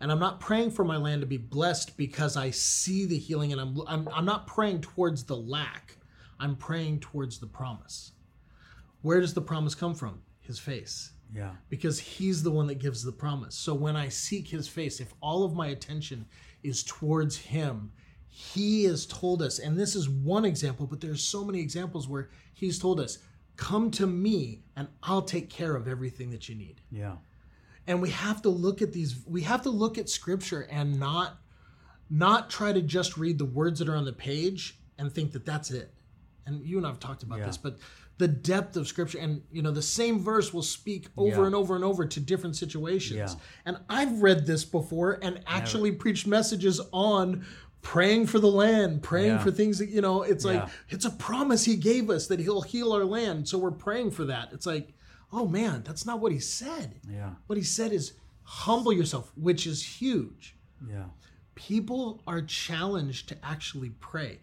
And 0.00 0.12
I'm 0.12 0.20
not 0.20 0.40
praying 0.40 0.70
for 0.70 0.84
my 0.84 0.96
land 0.96 1.20
to 1.22 1.26
be 1.26 1.36
blessed 1.36 1.96
because 1.96 2.36
I 2.36 2.50
see 2.50 3.04
the 3.04 3.18
healing 3.18 3.52
and 3.52 3.60
I'm, 3.60 3.80
I'm, 3.86 4.08
I'm 4.12 4.24
not 4.24 4.46
praying 4.46 4.80
towards 4.80 5.24
the 5.24 5.36
lack. 5.36 5.96
I'm 6.38 6.54
praying 6.54 7.00
towards 7.00 7.40
the 7.40 7.46
promise. 7.46 8.12
Where 9.02 9.20
does 9.20 9.34
the 9.34 9.42
promise 9.42 9.74
come 9.74 9.94
from? 9.94 10.22
His 10.40 10.58
face 10.58 11.12
Yeah. 11.34 11.50
because 11.68 11.98
he's 11.98 12.42
the 12.42 12.50
one 12.50 12.66
that 12.68 12.76
gives 12.78 13.02
the 13.02 13.12
promise. 13.12 13.54
So 13.54 13.74
when 13.74 13.96
I 13.96 14.08
seek 14.08 14.48
his 14.48 14.66
face, 14.68 15.00
if 15.00 15.12
all 15.20 15.44
of 15.44 15.54
my 15.54 15.68
attention 15.68 16.26
is 16.62 16.82
towards 16.82 17.36
him, 17.36 17.92
he 18.26 18.84
has 18.84 19.04
told 19.06 19.42
us, 19.42 19.58
and 19.58 19.78
this 19.78 19.94
is 19.96 20.08
one 20.08 20.44
example, 20.44 20.86
but 20.86 21.00
there's 21.00 21.22
so 21.22 21.44
many 21.44 21.60
examples 21.60 22.08
where 22.08 22.30
he's 22.54 22.78
told 22.78 23.00
us, 23.00 23.18
come 23.56 23.90
to 23.90 24.06
me 24.06 24.62
and 24.76 24.86
I'll 25.02 25.22
take 25.22 25.50
care 25.50 25.74
of 25.74 25.88
everything 25.88 26.30
that 26.30 26.48
you 26.48 26.54
need. 26.54 26.80
Yeah. 26.90 27.16
And 27.86 28.00
we 28.00 28.10
have 28.10 28.42
to 28.42 28.48
look 28.50 28.82
at 28.82 28.92
these 28.92 29.16
we 29.26 29.42
have 29.42 29.62
to 29.62 29.70
look 29.70 29.98
at 29.98 30.08
scripture 30.08 30.68
and 30.70 31.00
not 31.00 31.38
not 32.10 32.48
try 32.50 32.72
to 32.72 32.80
just 32.82 33.16
read 33.16 33.38
the 33.38 33.44
words 33.44 33.78
that 33.80 33.88
are 33.88 33.96
on 33.96 34.04
the 34.04 34.12
page 34.12 34.78
and 34.98 35.12
think 35.12 35.32
that 35.32 35.44
that's 35.44 35.70
it. 35.70 35.92
And 36.46 36.64
you 36.64 36.78
and 36.78 36.86
I've 36.86 37.00
talked 37.00 37.22
about 37.22 37.38
Yeah. 37.38 37.46
this, 37.46 37.56
but 37.56 37.78
the 38.18 38.28
depth 38.28 38.76
of 38.76 38.86
scripture 38.88 39.18
and 39.18 39.42
you 39.52 39.62
know 39.62 39.70
the 39.70 39.80
same 39.82 40.18
verse 40.18 40.52
will 40.52 40.62
speak 40.62 41.06
over 41.16 41.40
Yeah. 41.42 41.46
and 41.46 41.54
over 41.54 41.74
and 41.76 41.84
over 41.84 42.04
to 42.06 42.20
different 42.20 42.56
situations. 42.56 43.16
Yeah. 43.34 43.40
And 43.64 43.78
I've 43.88 44.20
read 44.22 44.46
this 44.46 44.64
before 44.64 45.18
and 45.22 45.40
actually 45.46 45.92
preached 45.92 46.26
messages 46.26 46.80
on 46.92 47.46
praying 47.80 48.26
for 48.26 48.40
the 48.40 48.50
land, 48.50 49.02
praying 49.02 49.28
Yeah. 49.36 49.38
for 49.44 49.52
things 49.52 49.78
that, 49.78 49.88
you 49.88 50.00
know, 50.00 50.22
it's 50.22 50.44
like, 50.44 50.68
it's 50.88 51.04
a 51.04 51.10
promise 51.10 51.64
he 51.64 51.76
gave 51.76 52.10
us 52.10 52.26
that 52.26 52.40
he'll 52.40 52.62
heal 52.62 52.92
our 52.92 53.04
land. 53.04 53.48
So 53.48 53.56
we're 53.56 53.70
praying 53.70 54.10
for 54.10 54.24
that. 54.24 54.52
It's 54.52 54.66
like, 54.66 54.94
oh 55.32 55.46
man, 55.46 55.82
that's 55.86 56.04
not 56.04 56.18
what 56.20 56.32
he 56.32 56.40
said. 56.40 56.96
Yeah. 57.08 57.30
What 57.46 57.56
he 57.56 57.62
said 57.64 57.92
is 57.92 58.14
humble 58.42 58.92
yourself, 58.92 59.30
which 59.36 59.64
is 59.66 60.00
huge. 60.00 60.56
Yeah. 60.90 61.04
People 61.54 62.20
are 62.26 62.42
challenged 62.42 63.28
to 63.28 63.36
actually 63.44 63.90
pray. 64.00 64.40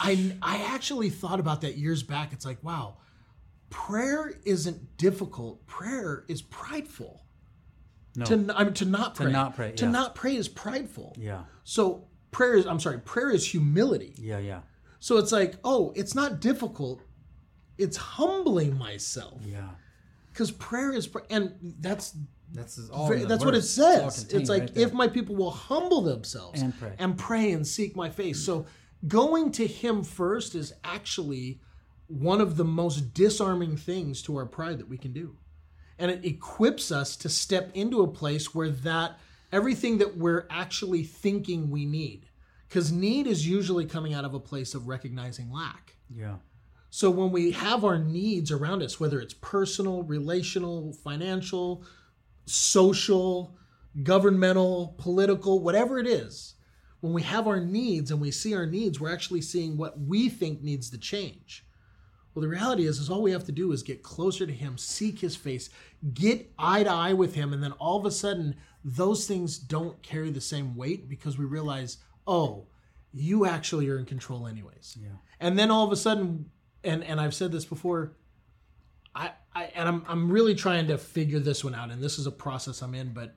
I, 0.00 0.32
I 0.40 0.58
actually 0.74 1.10
thought 1.10 1.40
about 1.40 1.60
that 1.62 1.76
years 1.76 2.02
back. 2.02 2.32
It's 2.32 2.44
like, 2.46 2.62
wow, 2.62 2.96
prayer 3.70 4.32
isn't 4.44 4.96
difficult. 4.96 5.66
Prayer 5.66 6.24
is 6.28 6.42
prideful. 6.42 7.24
No. 8.16 8.24
To, 8.24 8.54
I 8.56 8.64
mean, 8.64 8.74
to 8.74 8.84
not 8.84 9.14
pray. 9.14 9.30
not 9.30 9.54
pray, 9.54 9.72
To 9.72 9.84
yeah. 9.84 9.90
not 9.90 10.14
pray 10.14 10.34
is 10.36 10.48
prideful. 10.48 11.14
yeah. 11.18 11.42
So 11.64 12.08
prayer 12.30 12.54
is, 12.54 12.66
I'm 12.66 12.80
sorry, 12.80 12.98
prayer 12.98 13.30
is 13.30 13.46
humility. 13.46 14.14
Yeah. 14.18 14.38
Yeah. 14.38 14.60
So 15.00 15.18
it's 15.18 15.30
like, 15.32 15.54
oh, 15.64 15.92
it's 15.94 16.14
not 16.14 16.40
difficult. 16.40 17.02
It's 17.76 17.96
humbling 17.96 18.76
myself 18.76 19.40
Yeah. 19.44 19.68
because 20.32 20.50
prayer 20.50 20.92
is, 20.92 21.08
and 21.30 21.54
that's 21.80 22.16
That's 22.52 22.88
all. 22.90 23.08
That's 23.10 23.44
what 23.44 23.54
it 23.54 23.62
says. 23.62 24.20
contained 24.24 24.40
It's 24.40 24.50
like 24.50 24.62
right 24.62 24.76
if 24.76 24.92
my 24.92 25.06
people 25.06 25.36
will 25.36 25.52
humble 25.52 26.00
themselves 26.02 26.60
And 26.62 26.76
pray. 26.76 26.94
and 26.98 27.16
pray 27.16 27.52
and 27.52 27.64
seek 27.66 27.94
my 27.94 28.10
face. 28.10 28.44
So 28.44 28.66
going 29.06 29.52
to 29.52 29.66
Him 29.66 30.02
first 30.02 30.54
is 30.56 30.72
actually 30.82 31.60
one 32.08 32.40
of 32.40 32.56
the 32.56 32.64
most 32.64 33.14
disarming 33.14 33.76
things 33.76 34.22
to 34.22 34.36
our 34.36 34.46
pride 34.46 34.78
that 34.78 34.88
we 34.88 34.98
can 34.98 35.12
do, 35.12 35.36
and 35.98 36.10
it 36.10 36.24
equips 36.24 36.90
us 36.90 37.16
to 37.16 37.28
step 37.28 37.70
into 37.74 38.02
a 38.02 38.08
place 38.08 38.54
where 38.54 38.70
that 38.70 39.18
everything 39.52 39.98
that 39.98 40.16
we're 40.16 40.46
actually 40.50 41.02
thinking 41.02 41.70
we 41.70 41.84
need, 41.84 42.26
because 42.68 42.90
need 42.90 43.26
is 43.26 43.46
usually 43.46 43.86
coming 43.86 44.14
out 44.14 44.24
of 44.24 44.34
a 44.34 44.40
place 44.40 44.74
of 44.74 44.88
recognizing 44.88 45.52
lack. 45.52 45.96
yeah. 46.14 46.36
So 46.90 47.10
when 47.10 47.30
we 47.32 47.50
have 47.50 47.84
our 47.84 47.98
needs 47.98 48.50
around 48.50 48.82
us, 48.82 48.98
whether 48.98 49.20
it's 49.20 49.34
personal, 49.34 50.02
relational, 50.04 50.94
financial, 50.94 51.84
social, 52.46 53.54
governmental, 54.02 54.94
political, 54.96 55.60
whatever 55.60 55.98
it 55.98 56.06
is, 56.06 56.54
when 57.00 57.12
we 57.12 57.22
have 57.22 57.46
our 57.46 57.60
needs 57.60 58.10
and 58.10 58.20
we 58.20 58.30
see 58.30 58.54
our 58.54 58.66
needs, 58.66 58.98
we're 58.98 59.12
actually 59.12 59.42
seeing 59.42 59.76
what 59.76 60.00
we 60.00 60.28
think 60.28 60.62
needs 60.62 60.90
to 60.90 60.98
change. 60.98 61.64
Well, 62.38 62.42
the 62.48 62.54
reality 62.54 62.86
is, 62.86 63.00
is 63.00 63.10
all 63.10 63.20
we 63.20 63.32
have 63.32 63.42
to 63.46 63.52
do 63.52 63.72
is 63.72 63.82
get 63.82 64.04
closer 64.04 64.46
to 64.46 64.52
Him, 64.52 64.78
seek 64.78 65.18
His 65.18 65.34
face, 65.34 65.70
get 66.14 66.52
eye 66.56 66.84
to 66.84 66.88
eye 66.88 67.12
with 67.12 67.34
Him, 67.34 67.52
and 67.52 67.60
then 67.60 67.72
all 67.80 67.98
of 67.98 68.06
a 68.06 68.12
sudden, 68.12 68.54
those 68.84 69.26
things 69.26 69.58
don't 69.58 70.00
carry 70.04 70.30
the 70.30 70.40
same 70.40 70.76
weight 70.76 71.08
because 71.08 71.36
we 71.36 71.44
realize, 71.44 71.98
oh, 72.28 72.68
you 73.12 73.44
actually 73.44 73.88
are 73.88 73.98
in 73.98 74.04
control, 74.04 74.46
anyways. 74.46 74.96
Yeah. 75.02 75.08
And 75.40 75.58
then 75.58 75.72
all 75.72 75.84
of 75.84 75.90
a 75.90 75.96
sudden, 75.96 76.48
and 76.84 77.02
and 77.02 77.20
I've 77.20 77.34
said 77.34 77.50
this 77.50 77.64
before, 77.64 78.12
I, 79.16 79.32
I 79.52 79.64
and 79.74 79.88
I'm 79.88 80.04
I'm 80.06 80.30
really 80.30 80.54
trying 80.54 80.86
to 80.86 80.96
figure 80.96 81.40
this 81.40 81.64
one 81.64 81.74
out, 81.74 81.90
and 81.90 82.00
this 82.00 82.20
is 82.20 82.28
a 82.28 82.30
process 82.30 82.82
I'm 82.82 82.94
in, 82.94 83.12
but 83.12 83.34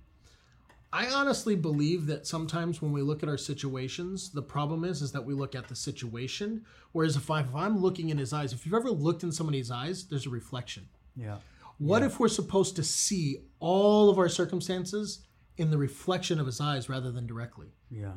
I 0.93 1.07
honestly 1.07 1.55
believe 1.55 2.05
that 2.07 2.27
sometimes 2.27 2.81
when 2.81 2.91
we 2.91 3.01
look 3.01 3.23
at 3.23 3.29
our 3.29 3.37
situations, 3.37 4.29
the 4.31 4.41
problem 4.41 4.83
is 4.83 5.01
is 5.01 5.11
that 5.13 5.25
we 5.25 5.33
look 5.33 5.55
at 5.55 5.67
the 5.67 5.75
situation. 5.75 6.65
Whereas 6.91 7.15
if, 7.15 7.31
I, 7.31 7.41
if 7.41 7.55
I'm 7.55 7.81
looking 7.81 8.09
in 8.09 8.17
his 8.17 8.33
eyes, 8.33 8.51
if 8.51 8.65
you've 8.65 8.75
ever 8.75 8.91
looked 8.91 9.23
in 9.23 9.31
somebody's 9.31 9.71
eyes, 9.71 10.05
there's 10.05 10.27
a 10.27 10.31
reflection. 10.31 10.89
Yeah. 11.15 11.37
What 11.77 12.03
if 12.03 12.19
we're 12.19 12.27
supposed 12.27 12.75
to 12.75 12.83
see 12.83 13.37
all 13.59 14.09
of 14.09 14.19
our 14.19 14.29
circumstances 14.29 15.25
in 15.57 15.71
the 15.71 15.77
reflection 15.77 16.39
of 16.39 16.45
his 16.45 16.61
eyes 16.61 16.89
rather 16.89 17.11
than 17.11 17.25
directly? 17.25 17.73
Yeah. 17.89 18.13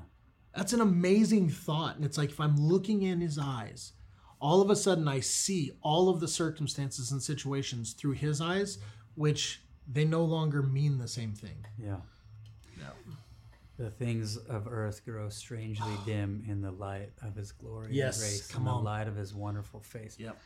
That's 0.54 0.72
an 0.72 0.80
amazing 0.80 1.48
thought. 1.48 1.96
And 1.96 2.04
it's 2.04 2.18
like 2.18 2.30
if 2.30 2.40
I'm 2.40 2.56
looking 2.56 3.02
in 3.02 3.20
his 3.20 3.38
eyes, 3.38 3.92
all 4.40 4.60
of 4.60 4.68
a 4.68 4.76
sudden 4.76 5.08
I 5.08 5.20
see 5.20 5.72
all 5.80 6.08
of 6.08 6.20
the 6.20 6.28
circumstances 6.28 7.10
and 7.12 7.22
situations 7.22 7.92
through 7.94 8.12
his 8.12 8.40
eyes, 8.40 8.78
which 9.14 9.62
they 9.90 10.04
no 10.04 10.24
longer 10.24 10.62
mean 10.62 10.98
the 10.98 11.08
same 11.08 11.32
thing. 11.32 11.64
Yeah. 11.78 11.96
The 13.76 13.90
things 13.90 14.36
of 14.36 14.66
earth 14.68 15.04
grow 15.04 15.28
strangely 15.28 15.92
dim 16.06 16.44
in 16.48 16.60
the 16.62 16.70
light 16.70 17.10
of 17.22 17.34
his 17.34 17.50
glory 17.52 17.88
Yes, 17.92 18.20
and 18.20 18.30
grace, 18.30 18.46
come 18.46 18.62
in 18.62 18.66
the 18.66 18.72
on. 18.72 18.84
light 18.84 19.08
of 19.08 19.16
his 19.16 19.34
wonderful 19.34 19.80
face. 19.80 20.16
Yep. 20.18 20.38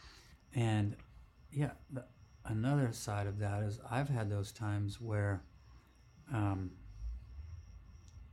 And 0.55 0.97
yeah, 1.53 1.71
the, 1.93 2.05
another 2.47 2.91
side 2.93 3.27
of 3.27 3.39
that 3.41 3.63
is 3.63 3.81
I've 3.91 4.09
had 4.09 4.31
those 4.31 4.51
times 4.53 5.01
where 5.01 5.43
um, 6.33 6.71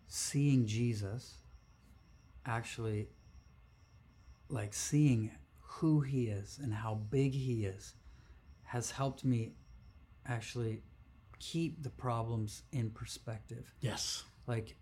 seeing 0.08 0.66
Jesus, 0.66 1.36
actually, 2.46 3.10
like 4.50 4.74
seeing 4.74 5.32
who 5.62 6.02
he 6.02 6.28
is 6.28 6.60
and 6.62 6.74
how 6.74 6.96
big 7.10 7.34
he 7.34 7.66
is, 7.66 7.96
has 8.64 8.92
helped 8.92 9.24
me 9.26 9.54
actually 10.26 10.82
keep 11.40 11.84
the 11.84 11.90
problems 11.90 12.64
in 12.72 12.90
perspective 12.90 13.74
Yes. 13.82 14.24
like 14.48 14.76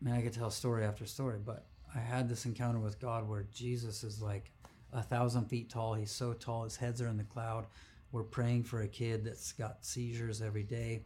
I 0.00 0.04
mean 0.04 0.14
I 0.14 0.22
could 0.22 0.32
tell 0.32 0.50
story 0.50 0.84
after 0.84 1.06
story, 1.06 1.38
but 1.44 1.66
I 1.94 1.98
had 1.98 2.28
this 2.28 2.44
encounter 2.44 2.78
with 2.78 3.00
God 3.00 3.28
where 3.28 3.46
Jesus 3.52 4.04
is 4.04 4.20
like 4.20 4.50
a 4.92 5.02
thousand 5.02 5.46
feet 5.46 5.70
tall. 5.70 5.94
He's 5.94 6.10
so 6.10 6.32
tall, 6.32 6.64
his 6.64 6.76
heads 6.76 7.00
are 7.00 7.08
in 7.08 7.16
the 7.16 7.24
cloud. 7.24 7.66
We're 8.12 8.22
praying 8.22 8.64
for 8.64 8.82
a 8.82 8.88
kid 8.88 9.24
that's 9.24 9.52
got 9.52 9.84
seizures 9.84 10.42
every 10.42 10.62
day. 10.62 11.02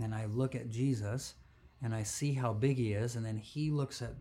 And 0.00 0.14
I 0.14 0.26
look 0.26 0.54
at 0.54 0.70
Jesus 0.70 1.34
and 1.82 1.94
I 1.94 2.02
see 2.02 2.32
how 2.32 2.52
big 2.52 2.76
he 2.76 2.92
is, 2.92 3.14
and 3.14 3.24
then 3.24 3.36
he 3.36 3.70
looks 3.70 4.02
at 4.02 4.14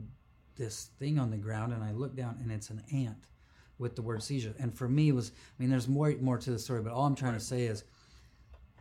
this 0.56 0.90
thing 1.00 1.20
on 1.20 1.32
the 1.32 1.38
ground 1.38 1.74
and 1.74 1.84
I 1.84 1.92
look 1.92 2.16
down 2.16 2.38
and 2.42 2.52
it's 2.52 2.70
an 2.70 2.84
ant 2.92 3.28
with 3.78 3.96
the 3.96 4.02
word 4.02 4.24
seizure. 4.24 4.56
And 4.60 4.76
for 4.76 4.90
me 4.90 5.10
it 5.10 5.16
was 5.16 5.32
I 5.32 5.62
mean 5.62 5.70
there's 5.70 5.88
more 5.88 6.14
more 6.20 6.38
to 6.38 6.52
the 6.52 6.60
story, 6.60 6.82
but 6.82 6.94
all 6.94 7.06
I'm 7.06 7.16
trying 7.16 7.36
to 7.36 7.40
say 7.40 7.64
is 7.64 7.84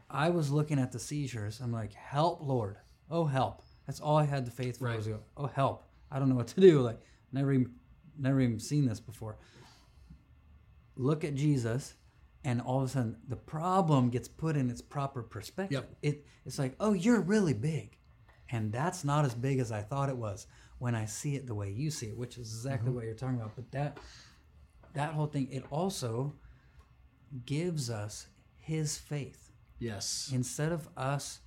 I 0.08 0.30
was 0.30 0.50
looking 0.50 0.78
at 0.78 0.92
the 0.92 0.98
seizures. 0.98 1.60
I'm 1.60 1.72
like, 1.72 1.92
help, 1.92 2.40
Lord. 2.40 2.76
Oh, 3.10 3.24
help. 3.24 3.62
That's 3.86 4.00
all 4.00 4.16
I 4.16 4.24
had 4.24 4.46
the 4.46 4.50
faith 4.50 4.78
for. 4.78 4.86
Right. 4.86 4.96
Was 4.96 5.06
go, 5.06 5.20
oh, 5.36 5.46
help. 5.46 5.84
I 6.10 6.18
don't 6.18 6.28
know 6.28 6.34
what 6.34 6.48
to 6.48 6.60
do. 6.60 6.80
Like, 6.80 7.00
never 7.32 7.52
even, 7.52 7.72
never 8.18 8.40
even 8.40 8.58
seen 8.58 8.86
this 8.86 9.00
before. 9.00 9.36
Look 10.96 11.24
at 11.24 11.34
Jesus, 11.34 11.94
and 12.44 12.60
all 12.60 12.82
of 12.82 12.88
a 12.88 12.88
sudden, 12.88 13.16
the 13.28 13.36
problem 13.36 14.08
gets 14.10 14.28
put 14.28 14.56
in 14.56 14.70
its 14.70 14.80
proper 14.80 15.22
perspective. 15.22 15.84
Yep. 15.84 15.96
It, 16.02 16.26
it's 16.44 16.58
like, 16.58 16.74
oh, 16.80 16.92
you're 16.92 17.20
really 17.20 17.54
big. 17.54 17.96
And 18.50 18.72
that's 18.72 19.04
not 19.04 19.24
as 19.24 19.34
big 19.34 19.58
as 19.58 19.72
I 19.72 19.82
thought 19.82 20.08
it 20.08 20.16
was 20.16 20.46
when 20.78 20.94
I 20.94 21.06
see 21.06 21.36
it 21.36 21.46
the 21.46 21.54
way 21.54 21.70
you 21.70 21.90
see 21.90 22.06
it, 22.06 22.16
which 22.16 22.38
is 22.38 22.52
exactly 22.52 22.88
mm-hmm. 22.88 22.96
what 22.96 23.04
you're 23.04 23.14
talking 23.14 23.36
about. 23.36 23.56
But 23.56 23.70
that, 23.72 23.98
that 24.94 25.12
whole 25.12 25.26
thing, 25.26 25.48
it 25.50 25.64
also 25.70 26.34
gives 27.44 27.90
us 27.90 28.28
his 28.56 28.96
faith 28.96 29.52
Yes. 29.78 30.30
instead 30.32 30.72
of 30.72 30.88
us 30.96 31.40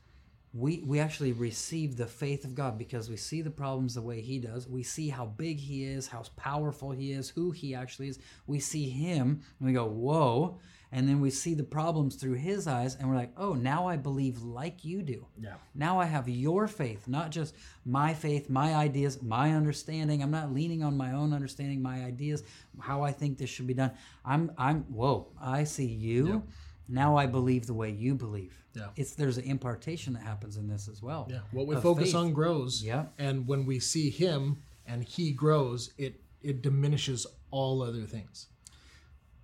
we 0.53 0.81
we 0.85 0.99
actually 0.99 1.31
receive 1.31 1.95
the 1.95 2.07
faith 2.07 2.43
of 2.43 2.55
God 2.55 2.77
because 2.77 3.09
we 3.09 3.17
see 3.17 3.41
the 3.41 3.51
problems 3.51 3.93
the 3.93 4.01
way 4.01 4.21
he 4.21 4.39
does. 4.39 4.67
We 4.67 4.81
see 4.81 5.09
how 5.09 5.27
big 5.27 5.59
he 5.59 5.85
is, 5.85 6.07
how 6.07 6.23
powerful 6.37 6.91
he 6.91 7.11
is, 7.11 7.29
who 7.29 7.51
he 7.51 7.75
actually 7.75 8.09
is. 8.09 8.19
We 8.47 8.59
see 8.59 8.89
him 8.89 9.41
and 9.59 9.67
we 9.67 9.73
go, 9.73 9.85
"Whoa." 9.85 10.59
And 10.91 11.07
then 11.07 11.21
we 11.21 11.29
see 11.29 11.53
the 11.53 11.63
problems 11.63 12.15
through 12.15 12.33
his 12.33 12.65
eyes 12.65 12.95
and 12.95 13.07
we're 13.07 13.15
like, 13.15 13.31
"Oh, 13.37 13.53
now 13.53 13.87
I 13.87 13.95
believe 13.95 14.41
like 14.41 14.83
you 14.83 15.03
do." 15.03 15.27
Yeah. 15.39 15.53
Now 15.75 15.99
I 15.99 16.05
have 16.05 16.27
your 16.27 16.67
faith, 16.67 17.07
not 17.07 17.29
just 17.29 17.53
my 17.85 18.15
faith, 18.15 18.49
my 18.49 18.73
ideas, 18.73 19.21
my 19.21 19.53
understanding. 19.53 20.23
I'm 20.23 20.31
not 20.31 20.51
leaning 20.51 20.81
on 20.81 20.97
my 20.97 21.11
own 21.11 21.31
understanding, 21.31 21.79
my 21.79 22.03
ideas, 22.03 22.41
how 22.79 23.03
I 23.03 23.11
think 23.11 23.37
this 23.37 23.51
should 23.51 23.67
be 23.67 23.75
done. 23.75 23.91
I'm 24.25 24.51
I'm 24.57 24.81
whoa, 24.85 25.27
I 25.39 25.63
see 25.65 25.85
you. 25.85 26.41
Now 26.89 27.15
I 27.15 27.27
believe 27.27 27.67
the 27.67 27.73
way 27.73 27.91
you 27.91 28.15
believe. 28.15 28.61
Yeah. 28.73 28.87
It's 28.95 29.13
there's 29.13 29.37
an 29.37 29.45
impartation 29.45 30.13
that 30.13 30.23
happens 30.23 30.57
in 30.57 30.67
this 30.67 30.87
as 30.87 31.01
well. 31.01 31.27
Yeah. 31.29 31.39
What 31.51 31.67
we 31.67 31.75
focus 31.75 32.05
faith. 32.05 32.15
on 32.15 32.33
grows. 32.33 32.83
Yeah. 32.83 33.05
And 33.17 33.47
when 33.47 33.65
we 33.65 33.79
see 33.79 34.09
him 34.09 34.63
and 34.85 35.03
he 35.03 35.31
grows, 35.31 35.91
it 35.97 36.21
it 36.41 36.61
diminishes 36.61 37.27
all 37.51 37.81
other 37.81 38.03
things. 38.03 38.47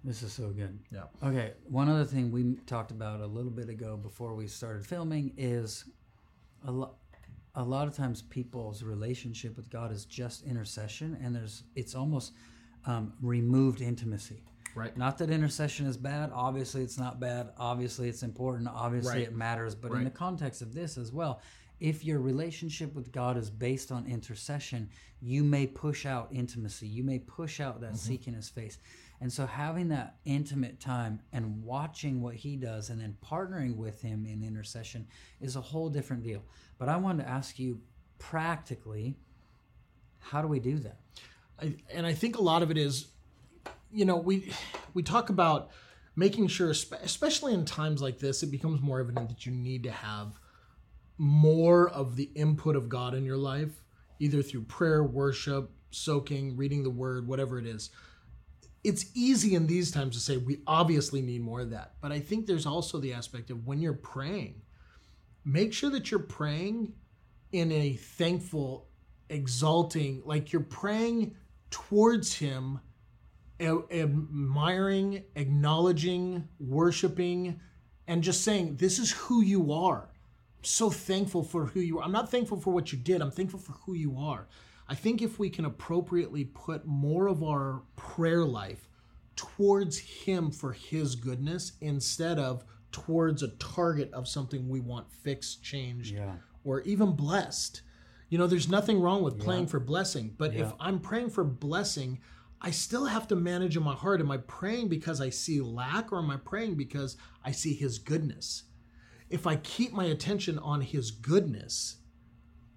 This 0.03 0.21
is 0.21 0.31
so 0.31 0.49
good. 0.49 0.79
Yeah. 0.91 1.05
Okay, 1.23 1.53
one 1.67 1.89
other 1.89 2.05
thing 2.05 2.31
we 2.31 2.57
talked 2.67 2.91
about 2.91 3.21
a 3.21 3.25
little 3.25 3.49
bit 3.49 3.69
ago 3.69 3.97
before 3.97 4.35
we 4.35 4.47
started 4.47 4.85
filming 4.85 5.33
is 5.35 5.85
a 6.65 6.71
lot 6.71 6.95
a 7.55 7.63
lot 7.63 7.87
of 7.87 7.95
times 7.95 8.21
people's 8.21 8.83
relationship 8.83 9.55
with 9.55 9.69
God 9.69 9.91
is 9.91 10.05
just 10.05 10.43
intercession 10.43 11.17
and 11.23 11.35
there's 11.35 11.63
it's 11.75 11.95
almost 11.95 12.33
um, 12.85 13.13
removed 13.21 13.81
intimacy. 13.81 14.43
Right. 14.75 14.95
Not 14.97 15.17
that 15.19 15.29
intercession 15.29 15.87
is 15.87 15.97
bad. 15.97 16.31
Obviously, 16.33 16.83
it's 16.83 16.97
not 16.97 17.19
bad. 17.19 17.51
Obviously, 17.57 18.09
it's 18.09 18.23
important. 18.23 18.67
Obviously, 18.67 19.19
Right. 19.19 19.27
it 19.27 19.35
matters. 19.35 19.73
But 19.73 19.93
in 19.93 20.03
the 20.03 20.09
context 20.09 20.61
of 20.61 20.73
this 20.73 20.97
as 20.97 21.11
well, 21.11 21.41
if 21.79 22.05
your 22.05 22.19
relationship 22.19 22.93
with 22.93 23.11
God 23.11 23.37
is 23.37 23.49
based 23.49 23.91
on 23.91 24.05
intercession, 24.05 24.89
you 25.21 25.43
may 25.43 25.67
push 25.67 26.05
out 26.05 26.29
intimacy. 26.31 26.87
You 26.87 27.03
may 27.03 27.19
push 27.19 27.59
out 27.59 27.81
that 27.81 27.87
mm-hmm. 27.87 27.95
seeking 27.95 28.33
His 28.33 28.49
face. 28.49 28.77
And 29.21 29.31
so, 29.31 29.45
having 29.45 29.89
that 29.89 30.17
intimate 30.25 30.79
time 30.79 31.21
and 31.31 31.63
watching 31.63 32.21
what 32.21 32.35
He 32.35 32.57
does 32.57 32.89
and 32.89 32.99
then 32.99 33.17
partnering 33.25 33.75
with 33.75 34.01
Him 34.01 34.25
in 34.25 34.43
intercession 34.43 35.07
is 35.39 35.55
a 35.55 35.61
whole 35.61 35.89
different 35.89 36.23
deal. 36.23 36.43
But 36.77 36.89
I 36.89 36.97
wanted 36.97 37.23
to 37.23 37.29
ask 37.29 37.57
you 37.59 37.79
practically 38.19 39.15
How 40.19 40.41
do 40.41 40.47
we 40.47 40.59
do 40.59 40.79
that? 40.79 40.99
I, 41.61 41.75
and 41.93 42.05
I 42.05 42.13
think 42.13 42.37
a 42.37 42.41
lot 42.41 42.61
of 42.63 42.71
it 42.71 42.77
is, 42.77 43.07
you 43.95 44.05
know, 44.05 44.17
we 44.17 44.51
we 44.93 45.01
talk 45.01 45.29
about 45.29 45.71
making 46.15 46.47
sure, 46.47 46.69
especially 46.69 47.53
in 47.53 47.65
times 47.65 48.01
like 48.01 48.19
this, 48.19 48.43
it 48.43 48.51
becomes 48.51 48.81
more 48.81 48.99
evident 48.99 49.29
that 49.29 49.45
you 49.45 49.51
need 49.51 49.83
to 49.83 49.91
have 49.91 50.39
more 51.17 51.89
of 51.89 52.15
the 52.15 52.29
input 52.35 52.75
of 52.75 52.89
God 52.89 53.13
in 53.13 53.23
your 53.23 53.37
life, 53.37 53.83
either 54.19 54.41
through 54.41 54.63
prayer, 54.63 55.03
worship, 55.03 55.71
soaking, 55.91 56.57
reading 56.57 56.83
the 56.83 56.89
Word, 56.89 57.27
whatever 57.27 57.57
it 57.57 57.65
is. 57.65 57.89
It's 58.83 59.05
easy 59.15 59.55
in 59.55 59.65
these 59.65 59.91
times 59.91 60.15
to 60.15 60.21
say 60.21 60.37
we 60.37 60.59
obviously 60.67 61.21
need 61.21 61.41
more 61.41 61.61
of 61.61 61.71
that, 61.71 61.93
but 62.01 62.11
I 62.11 62.19
think 62.19 62.45
there's 62.45 62.65
also 62.65 62.99
the 62.99 63.13
aspect 63.13 63.49
of 63.49 63.65
when 63.65 63.79
you're 63.79 63.93
praying, 63.93 64.61
make 65.43 65.73
sure 65.73 65.89
that 65.89 66.11
you're 66.11 66.19
praying 66.19 66.93
in 67.51 67.71
a 67.71 67.93
thankful, 67.93 68.89
exalting, 69.29 70.21
like 70.25 70.51
you're 70.51 70.61
praying 70.61 71.35
towards 71.71 72.33
Him, 72.33 72.79
admiring, 73.59 75.23
acknowledging, 75.35 76.47
worshiping, 76.59 77.59
and 78.07 78.23
just 78.23 78.43
saying, 78.43 78.77
This 78.77 78.99
is 78.99 79.11
who 79.11 79.41
you 79.41 79.71
are. 79.71 80.09
I'm 80.57 80.63
so 80.63 80.89
thankful 80.89 81.43
for 81.43 81.65
who 81.67 81.79
you 81.79 81.99
are. 81.99 82.03
I'm 82.03 82.11
not 82.11 82.31
thankful 82.31 82.59
for 82.59 82.71
what 82.73 82.91
you 82.91 82.97
did, 82.97 83.21
I'm 83.21 83.31
thankful 83.31 83.59
for 83.59 83.73
who 83.85 83.93
you 83.93 84.17
are. 84.17 84.47
I 84.87 84.93
think 84.95 85.21
if 85.21 85.39
we 85.39 85.49
can 85.49 85.65
appropriately 85.65 86.45
put 86.45 86.85
more 86.85 87.27
of 87.27 87.43
our 87.43 87.81
prayer 87.95 88.45
life 88.45 88.87
towards 89.35 89.97
Him 89.97 90.51
for 90.51 90.73
His 90.73 91.15
goodness 91.15 91.73
instead 91.81 92.37
of 92.37 92.63
towards 92.91 93.41
a 93.43 93.49
target 93.57 94.13
of 94.13 94.27
something 94.27 94.69
we 94.69 94.79
want 94.79 95.11
fixed, 95.11 95.63
changed, 95.63 96.13
Yeah. 96.13 96.35
or 96.63 96.81
even 96.81 97.13
blessed. 97.13 97.81
You 98.29 98.37
know, 98.37 98.47
there's 98.47 98.69
nothing 98.69 99.01
wrong 99.01 99.21
with 99.23 99.43
praying 99.43 99.67
for 99.67 99.79
blessing, 99.79 100.33
but 100.37 100.53
if 100.55 100.71
I'm 100.79 100.99
praying 100.99 101.29
for 101.31 101.43
blessing, 101.43 102.19
I 102.61 102.71
still 102.71 103.05
have 103.05 103.27
to 103.27 103.35
manage 103.35 103.77
in 103.77 103.83
my 103.83 103.93
heart. 103.93 104.21
Am 104.21 104.31
I 104.31 104.37
praying 104.37 104.87
because 104.87 105.21
I 105.21 105.29
see 105.29 105.61
lack 105.61 106.11
or 106.11 106.19
am 106.19 106.31
I 106.31 106.37
praying 106.37 106.75
because 106.75 107.17
I 107.43 107.51
see 107.51 107.73
His 107.73 107.99
goodness? 107.99 108.63
If 109.29 109.45
I 109.45 109.57
keep 109.57 109.91
my 109.93 110.05
attention 110.05 110.57
on 110.59 110.81
His 110.81 111.11
goodness, 111.11 111.97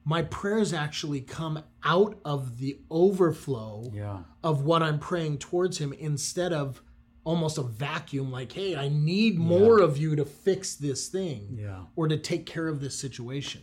my 0.04 0.22
prayers 0.22 0.72
actually 0.72 1.20
come 1.20 1.62
out 1.84 2.18
of 2.24 2.58
the 2.58 2.80
overflow 2.90 3.90
Yeah. 3.94 4.22
of 4.42 4.62
what 4.64 4.82
I'm 4.82 4.98
praying 4.98 5.38
towards 5.38 5.76
him 5.78 5.92
instead 5.92 6.52
of 6.52 6.82
almost 7.24 7.58
a 7.58 7.62
vacuum 7.62 8.30
like, 8.32 8.52
hey, 8.52 8.74
I 8.74 8.88
need 8.88 9.38
more 9.38 9.80
of 9.82 9.98
you 9.98 10.16
to 10.16 10.24
fix 10.24 10.76
this 10.76 11.08
thing 11.08 11.58
Yeah. 11.60 11.84
or 11.94 12.08
to 12.08 12.16
take 12.16 12.46
care 12.46 12.68
of 12.68 12.80
this 12.80 12.98
situation. 12.98 13.62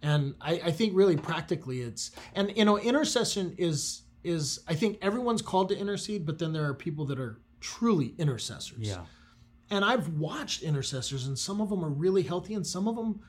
And 0.00 0.34
I, 0.40 0.52
I 0.66 0.70
think 0.70 0.92
really 0.94 1.16
practically 1.16 1.80
it's 1.80 2.12
and 2.34 2.56
you 2.56 2.64
know, 2.64 2.78
intercession 2.78 3.54
is 3.58 4.01
is 4.24 4.60
I 4.68 4.74
think 4.74 4.98
everyone's 5.02 5.42
called 5.42 5.68
to 5.70 5.76
intercede, 5.78 6.24
but 6.26 6.38
then 6.38 6.52
there 6.52 6.64
are 6.66 6.74
people 6.74 7.04
that 7.06 7.18
are 7.18 7.38
truly 7.60 8.14
intercessors. 8.18 8.78
Yeah. 8.88 9.00
And 9.70 9.84
I've 9.84 10.08
watched 10.10 10.62
intercessors 10.62 11.26
and 11.26 11.38
some 11.38 11.60
of 11.60 11.70
them 11.70 11.84
are 11.84 11.88
really 11.88 12.22
healthy 12.22 12.54
and 12.54 12.66
some 12.66 12.86
of 12.88 12.96
them 12.96 13.20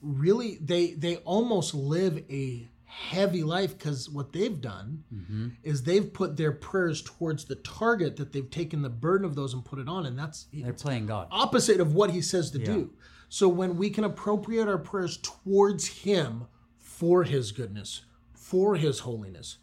really 0.00 0.58
they 0.60 0.92
they 0.92 1.16
almost 1.18 1.74
live 1.74 2.22
a 2.30 2.68
heavy 2.84 3.42
life 3.42 3.76
because 3.76 4.08
what 4.08 4.32
they've 4.32 4.60
done 4.60 5.02
Mm-hmm. 5.14 5.48
is 5.62 5.82
they've 5.82 6.10
put 6.12 6.36
their 6.36 6.52
prayers 6.52 7.02
towards 7.02 7.44
the 7.44 7.56
target 7.56 8.16
that 8.16 8.32
they've 8.32 8.48
taken 8.50 8.80
the 8.82 8.88
burden 8.88 9.24
of 9.26 9.34
those 9.34 9.52
and 9.54 9.64
put 9.64 9.78
it 9.78 9.88
on 9.88 10.06
and 10.06 10.18
that's 10.18 10.46
They're 10.52 10.72
playing 10.72 11.06
God. 11.06 11.28
opposite 11.30 11.80
of 11.80 11.94
what 11.94 12.10
he 12.12 12.22
says 12.22 12.50
to 12.52 12.58
do 12.58 12.90
so 13.28 13.48
when 13.48 13.76
we 13.76 13.90
can 13.90 14.04
appropriate 14.04 14.68
our 14.68 14.78
prayers 14.78 15.18
towards 15.18 15.86
him 15.88 16.46
for 16.78 17.24
his 17.24 17.52
goodness 17.52 18.02
for 18.34 18.76
his 18.76 19.00
holiness 19.00 19.58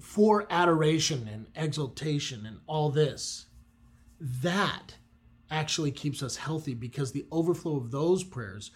for 0.00 0.46
adoration 0.50 1.28
and 1.32 1.46
exaltation 1.56 2.46
and 2.46 2.58
all 2.66 2.90
this 2.90 3.46
that 4.20 4.94
actually 5.50 5.90
keeps 5.90 6.22
us 6.22 6.36
healthy 6.36 6.74
because 6.74 7.12
the 7.12 7.26
overflow 7.32 7.76
of 7.76 7.90
those 7.90 8.24
prayers 8.24 8.70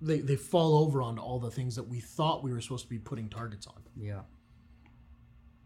they, 0.00 0.18
they 0.18 0.36
fall 0.36 0.76
over 0.78 1.00
onto 1.00 1.22
all 1.22 1.38
the 1.38 1.50
things 1.50 1.76
that 1.76 1.82
we 1.84 2.00
thought 2.00 2.42
we 2.42 2.52
were 2.52 2.60
supposed 2.60 2.84
to 2.84 2.90
be 2.90 2.98
putting 2.98 3.28
targets 3.28 3.66
on 3.66 3.82
Yeah. 3.96 4.20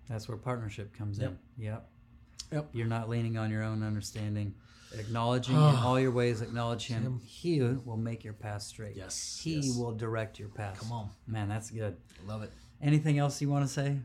That's 0.08 0.28
where 0.28 0.38
partnership 0.38 0.96
comes 0.96 1.18
Yep. 1.18 1.30
in. 1.58 1.64
Yep. 1.64 1.90
Yep. 2.52 2.68
You're 2.72 2.86
not 2.86 3.08
leaning 3.08 3.36
on 3.36 3.50
your 3.50 3.62
own 3.62 3.82
understanding. 3.82 4.54
Acknowledging 4.98 5.54
ah. 5.56 5.70
in 5.70 5.76
all 5.76 6.00
your 6.00 6.12
ways, 6.12 6.40
acknowledge 6.40 6.86
him. 6.86 7.20
He 7.22 7.60
will 7.60 7.98
make 7.98 8.24
your 8.24 8.32
path 8.32 8.62
straight. 8.62 8.96
Yes, 8.96 9.38
He 9.42 9.56
yes. 9.56 9.76
will 9.76 9.92
direct 9.92 10.38
your 10.38 10.48
path. 10.48 10.78
Come 10.80 10.92
on. 10.92 11.10
Man, 11.26 11.48
that's 11.48 11.70
good. 11.70 11.96
love 12.26 12.42
it 12.42 12.52
Anything 12.82 13.18
else 13.18 13.40
you 13.40 13.48
want 13.48 13.66
to 13.66 13.72
say? 13.72 13.98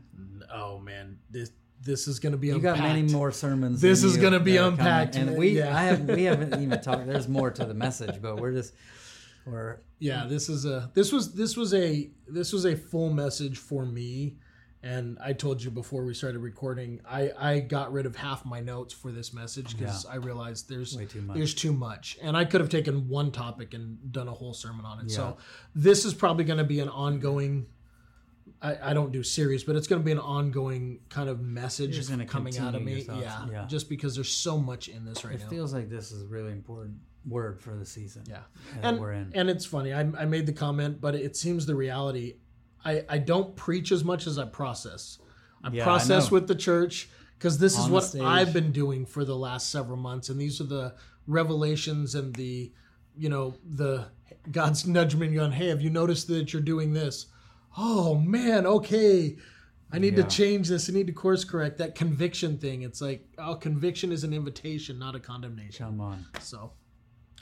oh 0.52 0.78
man 0.78 1.18
this 1.30 1.50
this 1.82 2.06
is 2.08 2.18
going 2.18 2.32
to 2.32 2.38
be 2.38 2.46
You 2.48 2.54
unpacked. 2.56 2.78
got 2.78 2.82
many 2.86 3.02
more 3.02 3.30
sermons. 3.32 3.80
This 3.80 4.02
is 4.04 4.16
be 4.16 4.22
that 4.22 4.26
are 4.34 4.38
coming. 4.38 4.56
unpacked, 4.56 5.16
and 5.16 5.36
we 5.36 5.58
Yeah. 5.58 5.76
I 5.76 5.82
have 5.84 6.00
we 6.04 6.24
haven't 6.30 6.62
even 6.62 6.80
talked. 6.80 7.06
There's 7.06 7.28
more 7.28 7.50
to 7.50 7.64
the 7.64 7.74
message, 7.74 8.20
but 8.22 8.40
we're 8.40 8.52
just 8.52 8.72
we're 9.46 9.80
yeah 9.98 10.22
mm. 10.22 10.28
this 10.30 10.48
is 10.48 10.64
a 10.64 10.90
this 10.94 11.12
was 11.12 11.34
this 11.34 11.56
was 11.56 11.74
a 11.74 12.10
this 12.26 12.52
was 12.52 12.64
a 12.64 12.74
full 12.76 13.12
message 13.12 13.58
for 13.58 13.84
me 13.84 14.36
and 14.82 15.18
i 15.22 15.32
told 15.34 15.62
you 15.62 15.70
before 15.70 16.02
we 16.04 16.14
started 16.14 16.38
recording 16.38 16.98
i 17.08 17.30
i 17.38 17.60
got 17.60 17.92
rid 17.92 18.06
of 18.06 18.16
half 18.16 18.44
my 18.46 18.60
notes 18.60 18.94
for 18.94 19.12
this 19.12 19.34
message 19.34 19.76
because 19.76 20.06
i 20.06 20.14
realized 20.16 20.66
there's 20.70 20.96
Way 20.96 21.04
too 21.04 21.20
much. 21.20 21.36
there's 21.36 21.54
too 21.54 21.74
much 21.74 22.16
and 22.22 22.36
i 22.38 22.44
could 22.46 22.62
have 22.62 22.70
taken 22.70 23.06
one 23.06 23.30
topic 23.30 23.74
and 23.74 24.10
done 24.12 24.28
a 24.28 24.32
whole 24.32 24.54
sermon 24.54 24.86
on 24.86 25.00
it 25.00 25.04
Yeah. 25.10 25.16
so 25.16 25.36
this 25.74 26.06
is 26.06 26.14
probably 26.14 26.44
going 26.44 26.58
to 26.58 26.64
be 26.64 26.80
an 26.80 26.88
ongoing 26.88 27.66
I, 28.64 28.90
I 28.90 28.94
don't 28.94 29.12
do 29.12 29.22
series, 29.22 29.62
but 29.62 29.76
it's 29.76 29.86
going 29.86 30.00
to 30.00 30.04
be 30.04 30.12
an 30.12 30.18
ongoing 30.18 31.00
kind 31.10 31.28
of 31.28 31.40
message 31.40 31.92
just 31.94 32.08
gonna 32.08 32.24
coming 32.24 32.56
out 32.58 32.74
of 32.74 32.82
me. 32.82 33.04
Yeah, 33.06 33.46
Yeah. 33.50 33.64
just 33.66 33.88
because 33.90 34.14
there's 34.14 34.30
so 34.32 34.56
much 34.58 34.88
in 34.88 35.04
this 35.04 35.22
right 35.24 35.34
it 35.34 35.40
now. 35.40 35.46
It 35.46 35.50
feels 35.50 35.74
like 35.74 35.90
this 35.90 36.10
is 36.12 36.22
a 36.22 36.26
really 36.26 36.52
important 36.52 36.96
word 37.28 37.60
for 37.60 37.74
the 37.76 37.84
season. 37.84 38.22
Yeah, 38.28 38.42
and 38.82 38.98
we're 38.98 39.12
in. 39.12 39.32
and 39.34 39.50
it's 39.50 39.66
funny. 39.66 39.92
I, 39.92 40.00
I 40.00 40.24
made 40.24 40.46
the 40.46 40.52
comment, 40.52 41.00
but 41.00 41.14
it 41.14 41.36
seems 41.36 41.66
the 41.66 41.74
reality. 41.74 42.36
I 42.84 43.04
I 43.08 43.18
don't 43.18 43.54
preach 43.54 43.92
as 43.92 44.02
much 44.02 44.26
as 44.26 44.38
I 44.38 44.46
process. 44.46 45.18
I 45.62 45.70
Yeah, 45.70 45.84
process 45.84 46.30
know. 46.30 46.34
with 46.34 46.48
the 46.48 46.54
church 46.54 47.08
because 47.38 47.58
this 47.58 47.74
is 47.74 47.80
On 47.80 47.88
the 47.88 47.94
what 47.94 48.04
stage. 48.04 48.22
I've 48.22 48.52
been 48.52 48.72
doing 48.72 49.04
for 49.06 49.24
the 49.24 49.36
last 49.36 49.70
several 49.70 49.96
months, 49.98 50.28
and 50.30 50.40
these 50.40 50.60
are 50.60 50.64
the 50.64 50.94
revelations 51.26 52.14
and 52.14 52.34
the, 52.34 52.72
you 53.16 53.28
know, 53.28 53.54
the 53.64 54.06
God's 54.50 54.86
nudging 54.86 55.20
me 55.20 55.38
on. 55.38 55.52
Hey, 55.52 55.68
have 55.68 55.80
you 55.82 55.90
noticed 55.90 56.28
that 56.28 56.52
you're 56.52 56.62
doing 56.62 56.92
this? 56.94 57.26
Oh 57.76 58.14
man, 58.16 58.66
okay. 58.66 59.36
I 59.92 59.98
need 59.98 60.16
Yeah. 60.16 60.24
to 60.24 60.28
change 60.30 60.68
this. 60.68 60.88
I 60.88 60.92
need 60.92 61.06
to 61.06 61.12
course 61.12 61.44
correct 61.44 61.78
that 61.78 61.94
conviction 61.94 62.58
thing. 62.58 62.82
It's 62.82 63.00
like, 63.00 63.28
oh, 63.38 63.54
conviction 63.54 64.10
is 64.12 64.24
an 64.24 64.32
invitation, 64.32 64.98
not 64.98 65.14
a 65.14 65.20
condemnation. 65.20 65.86
Come 65.86 66.00
on. 66.00 66.26
So, 66.40 66.72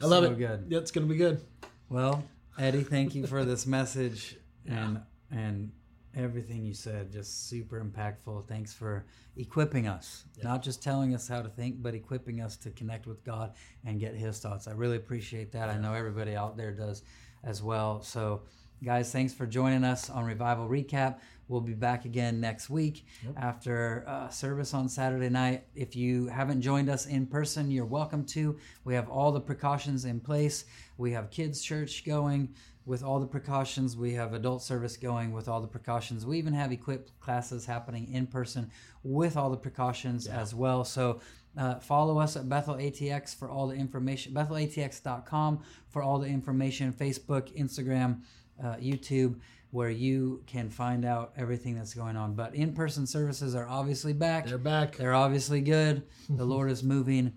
I 0.01 0.07
love 0.07 0.25
So 0.25 0.33
it. 0.33 0.39
good. 0.39 0.67
Yeah, 0.69 0.79
it's 0.79 0.91
gonna 0.91 1.07
be 1.07 1.17
good. 1.17 1.41
Well, 1.89 2.25
Eddie, 2.59 2.83
thank 2.85 3.15
you 3.15 3.27
for 3.27 3.45
this 3.45 3.67
message 3.79 4.37
and 4.67 5.01
and 5.31 5.73
everything 6.15 6.63
you 6.65 6.75
said. 6.75 7.11
Just 7.11 7.49
super 7.49 7.83
impactful. 7.83 8.47
Thanks 8.49 8.75
for 8.75 9.07
equipping 9.37 9.87
us, 9.87 10.25
not 10.43 10.63
just 10.63 10.83
telling 10.83 11.15
us 11.15 11.27
how 11.27 11.41
to 11.41 11.49
think, 11.49 11.83
but 11.83 11.95
equipping 11.95 12.43
us 12.43 12.57
to 12.59 12.71
connect 12.71 13.07
with 13.07 13.25
God 13.25 13.55
and 13.87 13.99
get 13.99 14.15
His 14.15 14.39
thoughts. 14.41 14.69
I 14.69 14.73
really 14.73 14.97
appreciate 14.99 15.53
that. 15.53 15.71
I 15.71 15.79
know 15.79 15.95
everybody 15.95 16.37
out 16.37 16.57
there 16.59 16.73
does 16.73 17.03
as 17.45 17.63
well. 17.63 18.03
So, 18.03 18.43
guys, 18.83 19.13
thanks 19.13 19.33
for 19.33 19.47
joining 19.47 19.85
us 19.85 20.11
on 20.11 20.25
Revival 20.25 20.69
Recap. 20.69 21.21
We'll 21.47 21.61
be 21.61 21.75
back 21.75 22.05
again 22.05 22.41
next 22.41 22.69
week 22.69 23.07
after 23.37 24.05
uh, 24.09 24.29
service 24.29 24.75
on 24.75 24.89
Saturday 24.89 25.29
night. 25.29 25.65
If 25.77 25.95
you 25.95 26.27
haven't 26.27 26.63
joined 26.63 26.89
us 26.89 27.07
in 27.07 27.27
person, 27.27 27.71
you're 27.71 27.85
welcome 27.85 28.25
to. 28.27 28.59
We 28.85 28.95
have 28.95 29.09
all 29.09 29.31
the 29.31 29.41
precautions 29.41 30.05
in 30.05 30.19
place. 30.19 30.65
We 30.97 31.13
have 31.13 31.31
kids' 31.31 31.63
church 31.63 32.05
going 32.05 32.55
with 32.85 33.05
all 33.05 33.21
the 33.21 33.27
precautions. 33.27 33.97
We 33.97 34.15
have 34.15 34.35
adult 34.35 34.63
service 34.63 34.97
going 34.97 35.31
with 35.31 35.47
all 35.47 35.61
the 35.61 35.69
precautions. 35.69 36.27
We 36.27 36.39
even 36.39 36.53
have 36.55 36.73
equipped 36.73 37.21
classes 37.21 37.65
happening 37.65 38.13
in 38.13 38.27
person 38.27 38.69
with 39.05 39.37
all 39.37 39.51
the 39.51 39.57
precautions 39.57 40.27
as 40.27 40.57
well. 40.57 40.85
So 40.85 41.21
uh, 41.57 41.77
follow 41.77 42.19
us 42.19 42.37
at 42.37 42.49
Bethel 42.49 42.77
ATX 42.77 43.37
for 43.37 43.49
all 43.49 43.69
the 43.69 43.77
information, 43.77 44.33
bethelatx.com 44.33 45.61
for 45.89 46.03
all 46.03 46.19
the 46.19 46.27
information, 46.27 46.93
Facebook, 46.93 47.57
Instagram, 47.57 48.23
uh, 48.63 48.77
YouTube, 48.77 49.41
where 49.71 49.91
you 49.91 50.43
can 50.47 50.69
find 50.71 51.05
out 51.05 51.33
everything 51.37 51.75
that's 51.75 51.95
going 51.95 52.17
on. 52.17 52.35
But 52.35 52.55
in 52.55 52.73
person 52.75 53.07
services 53.07 53.55
are 53.55 53.67
obviously 53.69 54.13
back. 54.13 54.47
They're 54.47 54.59
back. 54.59 54.97
They're 54.97 55.15
obviously 55.15 55.61
good. 55.61 56.03
The 56.29 56.45
Lord 56.45 56.71
is 56.71 56.83
moving, 56.83 57.33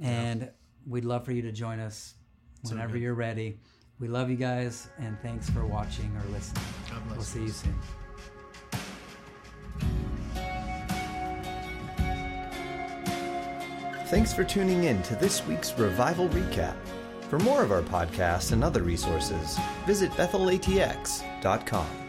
and 0.00 0.50
we'd 0.86 1.04
love 1.04 1.24
for 1.24 1.32
you 1.32 1.42
to 1.42 1.52
join 1.52 1.80
us 1.80 2.14
whenever 2.62 2.96
you're 2.96 3.14
ready. 3.14 3.58
We 4.00 4.06
love 4.08 4.30
you 4.30 4.36
guys, 4.36 4.88
and 4.98 5.18
thanks 5.22 5.50
for 5.50 5.66
watching 5.66 6.14
or 6.16 6.30
listening. 6.32 6.64
God 6.90 7.02
bless 7.08 7.16
We'll 7.16 7.24
see 7.24 7.38
you. 7.40 7.46
you 7.46 7.52
soon. 7.52 7.74
Thanks 14.06 14.32
for 14.32 14.42
tuning 14.42 14.84
in 14.84 15.02
to 15.02 15.16
this 15.16 15.46
week's 15.46 15.78
Revival 15.78 16.28
Recap. 16.30 16.76
For 17.28 17.38
more 17.40 17.62
of 17.62 17.72
our 17.72 17.82
podcasts 17.82 18.52
and 18.52 18.64
other 18.64 18.82
resources, 18.82 19.58
visit 19.86 20.10
bethelatx.com. 20.12 22.07